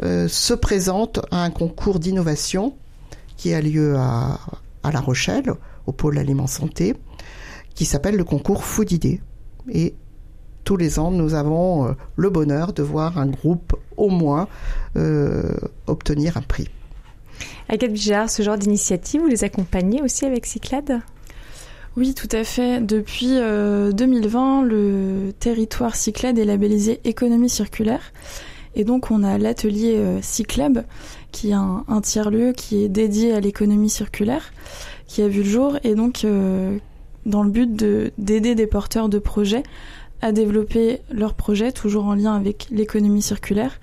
se 0.00 0.54
présentent 0.54 1.20
à 1.30 1.44
un 1.44 1.50
concours 1.50 2.00
d'innovation 2.00 2.74
qui 3.36 3.54
a 3.54 3.60
lieu 3.60 3.96
à, 3.96 4.38
La 4.90 5.00
Rochelle, 5.00 5.52
au 5.86 5.92
pôle 5.92 6.18
aliment 6.18 6.46
santé, 6.46 6.96
qui 7.74 7.84
s'appelle 7.84 8.16
le 8.16 8.24
concours 8.24 8.64
Food 8.64 8.92
Idée. 8.92 9.20
Et 9.70 9.94
tous 10.64 10.76
les 10.76 10.98
ans, 10.98 11.10
nous 11.10 11.34
avons 11.34 11.86
euh, 11.86 11.92
le 12.16 12.30
bonheur 12.30 12.72
de 12.72 12.82
voir 12.82 13.18
un 13.18 13.26
groupe 13.26 13.76
au 13.96 14.08
moins 14.08 14.48
euh, 14.96 15.54
obtenir 15.86 16.36
un 16.36 16.42
prix. 16.42 16.68
Agathe 17.68 17.92
Bijard, 17.92 18.30
ce 18.30 18.42
genre 18.42 18.56
d'initiative, 18.56 19.20
vous 19.20 19.28
les 19.28 19.44
accompagnez 19.44 20.02
aussi 20.02 20.24
avec 20.24 20.46
Cyclade 20.46 21.00
oui, 21.98 22.12
tout 22.12 22.28
à 22.32 22.44
fait. 22.44 22.82
Depuis 22.82 23.28
2020, 23.38 23.38
euh, 23.40 24.66
le 24.66 25.32
territoire 25.32 25.96
Cyclade 25.96 26.38
est 26.38 26.44
labellisé 26.44 27.00
économie 27.04 27.48
circulaire. 27.48 28.12
Et 28.74 28.84
donc 28.84 29.10
on 29.10 29.22
a 29.22 29.38
l'atelier 29.38 29.98
Cyclab, 30.20 30.84
qui 31.32 31.52
est 31.52 31.54
un, 31.54 31.84
un 31.88 32.02
tiers-lieu 32.02 32.52
qui 32.52 32.84
est 32.84 32.90
dédié 32.90 33.32
à 33.32 33.40
l'économie 33.40 33.88
circulaire, 33.88 34.52
qui 35.06 35.22
a 35.22 35.28
vu 35.28 35.42
le 35.42 35.48
jour, 35.48 35.78
et 35.84 35.94
donc 35.94 36.26
dans 37.24 37.42
le 37.42 37.50
but 37.50 37.74
d'aider 38.18 38.54
des 38.54 38.66
porteurs 38.66 39.08
de 39.08 39.18
projets 39.18 39.62
à 40.22 40.32
développer 40.32 41.00
leurs 41.10 41.34
projets, 41.34 41.72
toujours 41.72 42.06
en 42.06 42.14
lien 42.14 42.34
avec 42.34 42.68
l'économie 42.70 43.22
circulaire. 43.22 43.80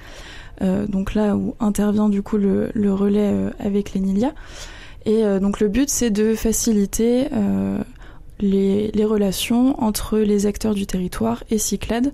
Euh, 0.62 0.86
donc 0.88 1.14
là 1.14 1.36
où 1.36 1.56
intervient 1.60 2.10
du 2.10 2.22
coup 2.22 2.38
le, 2.38 2.72
relais 2.94 3.32
euh, 3.34 3.50
avec 3.60 3.94
l'ENILIA. 3.94 4.34
Et 5.06 5.24
euh, 5.24 5.40
donc 5.40 5.60
le 5.60 5.68
but 5.68 5.90
c'est 5.90 6.12
de 6.12 6.36
faciliter 6.36 7.28
les, 8.40 9.06
relations 9.06 9.82
entre 9.84 10.20
les 10.20 10.46
acteurs 10.46 10.74
du 10.74 10.86
territoire 10.86 11.44
et 11.50 11.58
Cyclade 11.58 12.14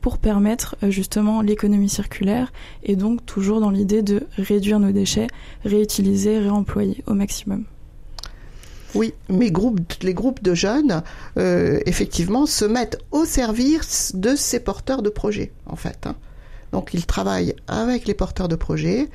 pour 0.00 0.18
permettre 0.18 0.76
justement 0.82 1.42
l'économie 1.42 1.88
circulaire 1.88 2.52
et 2.84 2.94
donc 2.94 3.26
toujours 3.26 3.60
dans 3.60 3.70
l'idée 3.70 4.02
de 4.02 4.22
réduire 4.38 4.78
nos 4.78 4.92
déchets, 4.92 5.26
réutiliser, 5.64 6.38
réemployer 6.38 7.02
au 7.06 7.14
maximum. 7.14 7.64
Oui, 8.94 9.12
mais 9.28 9.50
les 10.02 10.14
groupes 10.14 10.42
de 10.42 10.54
jeunes, 10.54 11.02
effectivement, 11.36 12.46
se 12.46 12.64
mettent 12.64 12.98
au 13.10 13.24
service 13.24 14.12
de 14.14 14.36
ces 14.36 14.60
porteurs 14.60 15.02
de 15.02 15.10
projets, 15.10 15.52
en 15.66 15.76
fait. 15.76 16.06
Hein. 16.06 16.14
Donc, 16.76 16.92
ils 16.92 17.06
travaillent 17.06 17.54
avec 17.68 18.06
les 18.06 18.12
porteurs 18.12 18.48
de 18.48 18.54
projets, 18.54 19.08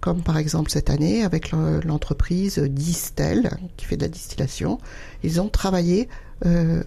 comme 0.00 0.24
par 0.24 0.36
exemple 0.36 0.68
cette 0.68 0.90
année 0.90 1.22
avec 1.22 1.52
l'entreprise 1.52 2.58
Distel, 2.58 3.56
qui 3.76 3.84
fait 3.84 3.96
de 3.96 4.02
la 4.02 4.08
distillation. 4.08 4.80
Ils 5.22 5.40
ont 5.40 5.48
travaillé 5.48 6.08
euh, 6.44 6.82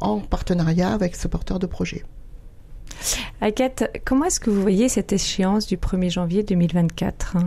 en 0.00 0.20
partenariat 0.20 0.92
avec 0.92 1.16
ce 1.16 1.26
porteur 1.26 1.58
de 1.58 1.66
projet. 1.66 2.04
Agathe, 3.40 3.90
comment 4.04 4.26
est-ce 4.26 4.38
que 4.38 4.50
vous 4.50 4.62
voyez 4.62 4.88
cette 4.88 5.12
échéance 5.12 5.66
du 5.66 5.78
1er 5.78 6.10
janvier 6.10 6.44
2024 6.44 7.38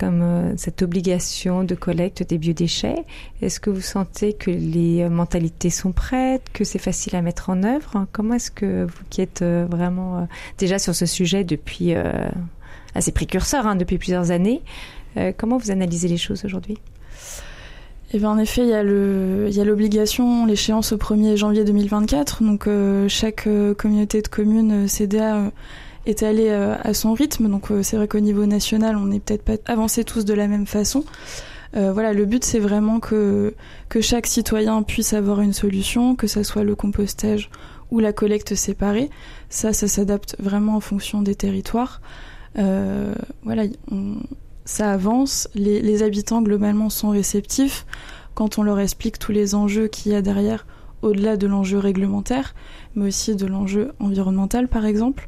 comme 0.00 0.22
euh, 0.22 0.54
cette 0.56 0.80
obligation 0.80 1.62
de 1.62 1.74
collecte 1.74 2.26
des 2.26 2.38
biodéchets. 2.38 3.04
Est-ce 3.42 3.60
que 3.60 3.68
vous 3.68 3.82
sentez 3.82 4.32
que 4.32 4.50
les 4.50 5.02
euh, 5.02 5.10
mentalités 5.10 5.68
sont 5.68 5.92
prêtes, 5.92 6.46
que 6.54 6.64
c'est 6.64 6.78
facile 6.78 7.14
à 7.16 7.22
mettre 7.22 7.50
en 7.50 7.62
œuvre? 7.62 8.06
Comment 8.10 8.34
est-ce 8.34 8.50
que 8.50 8.84
vous 8.84 9.04
qui 9.10 9.20
êtes 9.20 9.42
euh, 9.42 9.66
vraiment 9.70 10.26
déjà 10.56 10.78
sur 10.78 10.94
ce 10.94 11.04
sujet 11.04 11.44
depuis 11.44 11.92
assez 12.94 13.12
précurseur, 13.12 13.66
hein, 13.66 13.76
depuis 13.76 13.98
plusieurs 13.98 14.30
années, 14.30 14.62
comment 15.36 15.58
vous 15.58 15.70
analysez 15.70 16.08
les 16.08 16.16
choses 16.16 16.44
aujourd'hui? 16.44 16.78
Eh 18.12 18.18
bien, 18.18 18.30
en 18.30 18.38
effet, 18.38 18.62
il 18.62 18.68
y 18.68 19.60
a 19.60 19.64
l'obligation, 19.64 20.46
l'échéance 20.46 20.92
au 20.92 20.96
1er 20.96 21.36
janvier 21.36 21.64
2024. 21.64 22.42
Donc, 22.42 22.68
chaque 23.08 23.48
communauté 23.76 24.22
de 24.22 24.28
communes 24.28 24.88
CDA 24.88 25.50
est 26.06 26.22
allé 26.22 26.48
euh, 26.48 26.76
à 26.82 26.94
son 26.94 27.12
rythme. 27.12 27.48
Donc 27.48 27.70
euh, 27.70 27.82
c'est 27.82 27.96
vrai 27.96 28.08
qu'au 28.08 28.20
niveau 28.20 28.46
national, 28.46 28.96
on 28.96 29.06
n'est 29.06 29.20
peut-être 29.20 29.42
pas 29.42 29.56
avancé 29.66 30.04
tous 30.04 30.24
de 30.24 30.34
la 30.34 30.48
même 30.48 30.66
façon. 30.66 31.04
Euh, 31.76 31.92
voilà, 31.92 32.12
le 32.12 32.24
but 32.24 32.44
c'est 32.44 32.58
vraiment 32.58 32.98
que 32.98 33.54
que 33.88 34.00
chaque 34.00 34.26
citoyen 34.26 34.82
puisse 34.82 35.12
avoir 35.12 35.40
une 35.40 35.52
solution, 35.52 36.16
que 36.16 36.26
ça 36.26 36.42
soit 36.42 36.64
le 36.64 36.74
compostage 36.74 37.50
ou 37.90 38.00
la 38.00 38.12
collecte 38.12 38.54
séparée. 38.54 39.10
Ça, 39.48 39.72
ça 39.72 39.88
s'adapte 39.88 40.36
vraiment 40.38 40.76
en 40.76 40.80
fonction 40.80 41.22
des 41.22 41.34
territoires. 41.34 42.00
Voilà, 42.54 43.64
ça 44.64 44.92
avance. 44.92 45.48
Les, 45.54 46.02
habitants 46.02 46.42
globalement 46.42 46.90
sont 46.90 47.10
réceptifs 47.10 47.84
quand 48.34 48.58
on 48.58 48.62
leur 48.62 48.78
explique 48.78 49.18
tous 49.18 49.32
les 49.32 49.56
enjeux 49.56 49.88
qu'il 49.88 50.12
y 50.12 50.14
a 50.14 50.22
derrière, 50.22 50.66
au-delà 51.02 51.36
de 51.36 51.48
l'enjeu 51.48 51.78
réglementaire, 51.78 52.54
mais 52.94 53.08
aussi 53.08 53.34
de 53.34 53.46
l'enjeu 53.46 53.92
environnemental, 53.98 54.68
par 54.68 54.86
exemple. 54.86 55.26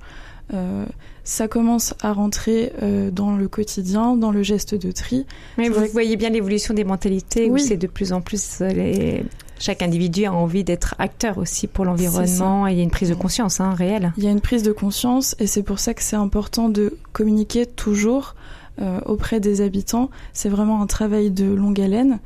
Euh, 0.53 0.85
ça 1.25 1.47
commence 1.47 1.95
à 2.03 2.13
rentrer 2.13 2.73
euh, 2.83 3.11
dans 3.11 3.37
le 3.37 3.47
quotidien, 3.49 4.17
dans 4.17 4.33
le 4.33 4.43
geste 4.43 4.75
de 4.75 4.91
tri. 4.91 5.27
Mais 5.57 5.69
vous 5.69 5.85
voyez 5.93 6.17
bien 6.17 6.31
l'évolution 6.31 6.75
des 6.75 6.85
mentalités 6.85 7.49
oui. 7.49 7.51
où 7.51 7.59
c'est 7.59 7.77
de 7.77 7.87
plus 7.87 8.13
en 8.13 8.21
plus 8.21 8.61
euh, 8.61 8.69
les... 8.69 9.25
chaque 9.59 9.83
individu 9.83 10.25
a 10.25 10.33
envie 10.33 10.65
d'être 10.65 10.97
acteur 10.99 11.39
aussi 11.39 11.69
pour 11.69 11.85
l'environnement 11.85 12.67
et 12.67 12.73
il 12.73 12.79
y 12.79 12.81
a 12.81 12.83
une 12.83 12.91
prise 12.91 13.11
de 13.11 13.15
conscience 13.15 13.61
hein, 13.61 13.73
réelle. 13.75 14.13
Il 14.17 14.25
y 14.25 14.27
a 14.27 14.31
une 14.31 14.41
prise 14.41 14.65
de 14.65 14.73
conscience 14.73 15.37
et 15.39 15.47
c'est 15.47 15.63
pour 15.63 15.79
ça 15.79 15.95
que 15.95 16.03
c'est 16.03 16.17
important 16.17 16.69
de 16.69 16.97
communiquer 17.13 17.67
toujours 17.67 18.35
euh, 18.81 18.99
auprès 19.07 19.39
des 19.39 19.61
habitants. 19.61 20.11
C'est 20.33 20.49
vraiment 20.49 20.83
un 20.83 20.87
travail 20.87 21.31
de 21.31 21.45
longue 21.45 21.81
haleine, 21.81 22.19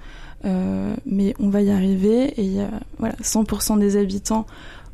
mais 1.07 1.35
on 1.41 1.49
va 1.49 1.61
y 1.61 1.71
arriver 1.71 2.27
et 2.37 2.43
il 2.43 2.53
y 2.53 2.61
a 2.61 2.71
voilà 3.01 3.17
100% 3.21 3.81
des 3.81 3.97
habitants 3.97 4.47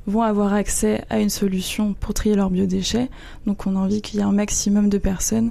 vont 0.06 0.22
avoir 0.22 0.52
accès 0.52 1.04
à 1.10 1.20
une 1.20 1.30
solution 1.30 1.94
pour 1.94 2.14
trier 2.14 2.34
leurs 2.34 2.50
biodéchets. 2.50 3.08
Donc 3.46 3.66
on 3.66 3.76
a 3.76 3.78
envie 3.78 4.02
qu'il 4.02 4.18
y 4.18 4.22
ait 4.22 4.26
un 4.26 4.32
maximum 4.32 4.88
de 4.88 4.98
personnes 4.98 5.50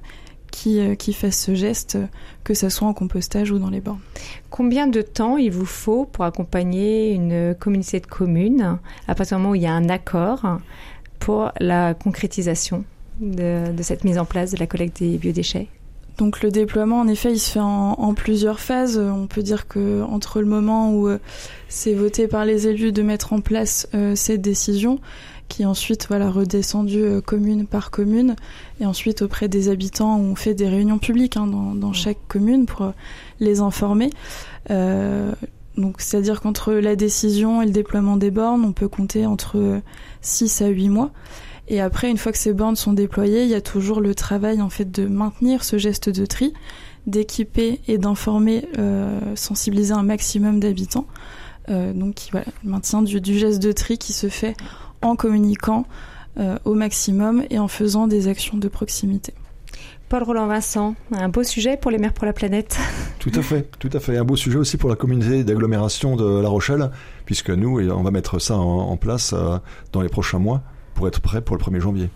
qui, 0.52 0.80
euh, 0.80 0.96
fassent 1.14 1.40
ce 1.40 1.56
geste, 1.56 1.98
que 2.44 2.54
ce 2.54 2.70
soit 2.70 2.88
en 2.88 2.94
compostage 2.94 3.52
ou 3.52 3.60
dans 3.60 3.70
les 3.70 3.80
bornes. 3.80 4.02
Combien 4.50 4.88
de 4.88 5.02
temps 5.02 5.38
il 5.38 5.52
vous 5.52 5.66
faut 5.66 6.06
pour 6.06 6.26
accompagner 6.26 7.14
une 7.14 7.56
communauté 7.56 8.00
de 8.00 8.08
communes 8.08 8.78
à 9.08 9.16
partir 9.16 9.38
du 9.38 9.44
moment 9.44 9.54
où 9.54 9.56
il 9.56 9.62
y 9.62 9.68
a 9.68 9.74
un 9.74 9.90
accord 9.90 10.60
pour 11.20 11.52
la 11.60 11.94
concrétisation 11.94 12.84
de 13.20 13.82
cette 13.82 14.04
mise 14.04 14.18
en 14.18 14.26
place 14.26 14.52
de 14.52 14.58
la 14.58 14.68
collecte 14.68 15.00
des 15.00 15.18
biodéchets? 15.18 15.68
Donc 16.18 16.42
le 16.42 16.52
déploiement, 16.52 17.00
en 17.00 17.08
effet, 17.08 17.32
il 17.32 17.40
se 17.40 17.52
fait 17.52 17.60
en, 17.60 17.94
en, 17.94 18.14
plusieurs 18.14 18.60
phases. 18.60 18.98
On 18.98 19.28
peut 19.28 19.44
dire 19.44 19.68
que 19.68 20.04
entre 20.04 20.40
le 20.40 20.46
moment 20.46 20.94
où 20.94 21.08
euh, 21.08 21.18
c'est 21.68 21.94
voté 21.94 22.28
par 22.28 22.46
les 22.46 22.68
élus 22.68 22.92
de 22.92 23.02
mettre 23.02 23.34
en 23.34 23.42
place 23.42 23.88
euh, 23.96 24.16
cette 24.16 24.42
décision, 24.42 25.00
qui 25.48 25.64
est 25.64 25.66
ensuite 25.66 26.08
voilà 26.08 26.30
redescendue 26.30 27.04
euh, 27.04 27.22
commune 27.22 27.66
par 27.66 27.92
commune, 27.92 28.36
et 28.80 28.86
ensuite 28.86 29.22
auprès 29.22 29.48
des 29.48 29.70
habitants, 29.70 30.18
on 30.20 30.36
fait 30.36 30.54
des 30.54 30.68
réunions 30.68 31.00
publiques 31.00 31.38
hein, 31.38 31.48
dans, 31.48 31.74
dans, 31.74 31.94
chaque 31.94 32.20
commune 32.28 32.66
pour 32.66 32.94
les 33.40 33.62
informer. 33.62 34.10
Euh, 34.70 35.32
donc 35.78 36.02
c'est-à-dire 36.02 36.42
qu'entre 36.42 36.74
la 36.74 36.96
décision 36.96 37.62
et 37.62 37.66
le 37.66 37.72
déploiement 37.72 38.18
des 38.18 38.32
bornes, 38.32 38.64
on 38.66 38.74
peut 38.74 38.88
compter 38.90 39.26
entre 39.26 39.82
6 40.22 40.62
à 40.62 40.68
8 40.68 40.90
mois. 40.90 41.12
Et 41.68 41.80
après, 41.80 42.10
une 42.10 42.18
fois 42.18 42.32
que 42.32 42.38
ces 42.38 42.54
bornes 42.54 42.76
sont 42.76 42.94
déployées, 42.94 43.44
il 43.44 43.50
y 43.50 43.56
a 43.56 43.62
toujours 43.62 44.02
le 44.02 44.16
travail 44.16 44.62
en 44.62 44.70
fait 44.70 44.92
de 44.92 45.08
maintenir 45.08 45.64
ce 45.64 45.78
geste 45.78 46.10
de 46.10 46.26
tri, 46.26 46.54
d'équiper 47.08 47.80
et 47.88 47.98
d'informer, 47.98 48.68
euh, 48.78 49.20
sensibiliser 49.36 49.94
un 49.94 50.04
maximum 50.04 50.60
d'habitants. 50.60 51.08
Euh, 51.70 51.94
donc 51.94 52.28
voilà, 52.32 52.48
le 52.64 52.72
maintien 52.72 53.02
du, 53.02 53.22
du, 53.22 53.38
geste 53.38 53.62
de 53.62 53.72
tri 53.72 53.98
qui 53.98 54.14
se 54.14 54.30
fait 54.30 54.56
en 55.02 55.16
communiquant 55.16 55.86
euh, 56.40 56.58
au 56.66 56.74
maximum 56.74 57.44
et 57.50 57.60
en 57.60 57.68
faisant 57.68 58.08
des 58.08 58.28
actions 58.28 58.58
de 58.58 58.68
proximité. 58.68 59.34
Paul 60.10 60.24
Roland 60.24 60.48
Vincent, 60.48 60.96
un 61.14 61.30
beau 61.30 61.44
sujet 61.44 61.78
pour 61.78 61.90
les 61.90 61.98
maires 61.98 62.14
pour 62.14 62.26
la 62.26 62.34
planète. 62.34 62.78
Tout 63.20 63.32
à 63.36 63.42
fait, 63.44 63.70
tout 63.78 63.90
à 63.94 64.00
fait. 64.00 64.18
Un 64.18 64.26
beau 64.26 64.36
sujet 64.36 64.58
aussi 64.58 64.78
pour 64.78 64.90
la 64.90 64.96
communauté 64.96 65.44
d'agglomération 65.44 66.16
de 66.16 66.42
La 66.42 66.50
Rochelle, 66.50 66.90
puisque 67.26 67.52
nous, 67.52 67.80
on 67.92 68.02
va 68.02 68.10
mettre 68.10 68.40
ça 68.40 68.58
en, 68.58 68.90
en 68.90 68.98
place 68.98 69.36
dans 69.92 70.02
les 70.02 70.10
prochains 70.10 70.40
mois 70.40 70.64
pour 71.02 71.08
être 71.08 71.20
prêt 71.20 71.42
pour 71.42 71.58
le 71.58 71.64
1er 71.64 71.80
janvier. 71.80 72.10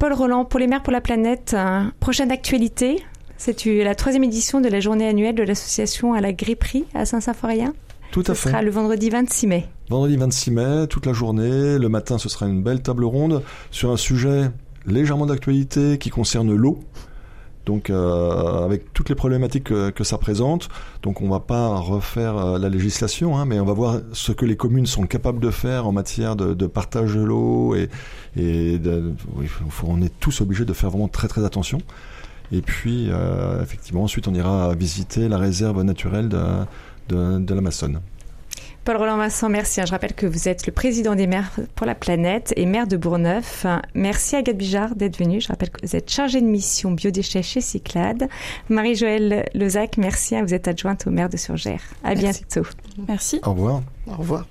Paul 0.00 0.12
Roland, 0.14 0.44
pour 0.44 0.58
les 0.58 0.66
maires 0.66 0.82
pour 0.82 0.92
la 0.92 1.00
planète, 1.00 1.54
hein, 1.56 1.92
prochaine 2.00 2.32
actualité, 2.32 3.04
c'est 3.36 3.64
la 3.84 3.94
troisième 3.94 4.24
édition 4.24 4.60
de 4.60 4.68
la 4.68 4.80
journée 4.80 5.06
annuelle 5.06 5.36
de 5.36 5.44
l'association 5.44 6.12
à 6.12 6.20
la 6.20 6.32
gripperie 6.32 6.86
à 6.92 7.04
Saint-Symphorien. 7.04 7.72
Tout 8.10 8.22
à 8.22 8.24
ce 8.24 8.32
fait. 8.32 8.36
Ce 8.36 8.48
sera 8.48 8.62
le 8.62 8.72
vendredi 8.72 9.10
26 9.10 9.46
mai. 9.46 9.68
Vendredi 9.90 10.16
26 10.16 10.50
mai, 10.50 10.86
toute 10.88 11.06
la 11.06 11.12
journée. 11.12 11.78
Le 11.78 11.88
matin, 11.88 12.18
ce 12.18 12.28
sera 12.28 12.46
une 12.46 12.64
belle 12.64 12.82
table 12.82 13.04
ronde 13.04 13.44
sur 13.70 13.92
un 13.92 13.96
sujet 13.96 14.50
légèrement 14.84 15.26
d'actualité 15.26 15.98
qui 15.98 16.10
concerne 16.10 16.52
l'eau 16.52 16.80
donc 17.66 17.90
euh, 17.90 18.64
avec 18.64 18.92
toutes 18.92 19.08
les 19.08 19.14
problématiques 19.14 19.64
que, 19.64 19.90
que, 19.90 20.04
ça 20.04 20.18
présente. 20.18 20.68
Donc 21.02 21.20
on 21.20 21.28
va 21.28 21.40
pas 21.40 21.76
refaire 21.76 22.36
euh, 22.36 22.58
la 22.58 22.68
législation, 22.68 23.38
hein, 23.38 23.44
mais 23.44 23.60
on 23.60 23.64
va 23.64 23.74
voir 23.74 24.00
ce 24.12 24.32
que 24.32 24.46
les 24.46 24.56
communes 24.56 24.86
sont 24.86 25.06
capables 25.06 25.40
de 25.40 25.50
faire 25.50 25.86
en 25.86 25.92
matière 25.92 26.36
de, 26.36 26.54
de 26.54 26.66
partage 26.66 27.14
de 27.14 27.22
l'eau 27.22 27.74
et, 27.74 27.88
et 28.36 28.78
de, 28.78 29.12
on 29.84 30.02
est 30.02 30.12
tous 30.20 30.40
obligés 30.40 30.64
de 30.64 30.72
faire 30.72 30.90
vraiment 30.90 31.08
très 31.08 31.28
très 31.28 31.44
attention. 31.44 31.78
Et 32.52 32.62
puis 32.62 33.08
euh, 33.10 33.62
effectivement 33.62 34.02
ensuite 34.02 34.26
on 34.26 34.34
ira 34.34 34.74
visiter 34.74 35.28
la 35.28 35.38
réserve 35.38 35.82
naturelle 35.82 36.28
de, 36.28 36.42
de, 37.08 37.38
de 37.38 37.54
l'Amazone. 37.54 38.00
Paul 38.84 38.96
Roland 38.96 39.18
Vincent, 39.18 39.48
merci. 39.48 39.80
Je 39.84 39.90
rappelle 39.90 40.14
que 40.14 40.26
vous 40.26 40.48
êtes 40.48 40.66
le 40.66 40.72
président 40.72 41.14
des 41.14 41.26
maires 41.26 41.50
pour 41.74 41.86
la 41.86 41.94
planète 41.94 42.52
et 42.56 42.66
maire 42.66 42.86
de 42.86 42.96
Bourgneuf. 42.96 43.66
Merci 43.94 44.36
Agathe 44.36 44.56
Bijard 44.56 44.96
d'être 44.96 45.18
venue. 45.18 45.40
Je 45.40 45.48
rappelle 45.48 45.70
que 45.70 45.86
vous 45.86 45.96
êtes 45.96 46.10
chargée 46.10 46.40
de 46.40 46.46
mission 46.46 46.90
biodéchets 46.90 47.42
chez 47.42 47.60
Cyclade. 47.60 48.28
Marie-Joëlle 48.68 49.44
Lezac, 49.54 49.96
merci. 49.98 50.40
Vous 50.40 50.54
êtes 50.54 50.68
adjointe 50.68 51.06
au 51.06 51.10
maire 51.10 51.28
de 51.28 51.36
Surgères. 51.36 51.82
À 52.02 52.14
merci. 52.14 52.44
bientôt. 52.50 52.68
Merci. 53.06 53.40
Au 53.44 53.52
revoir. 53.52 53.82
Au 54.06 54.16
revoir. 54.16 54.46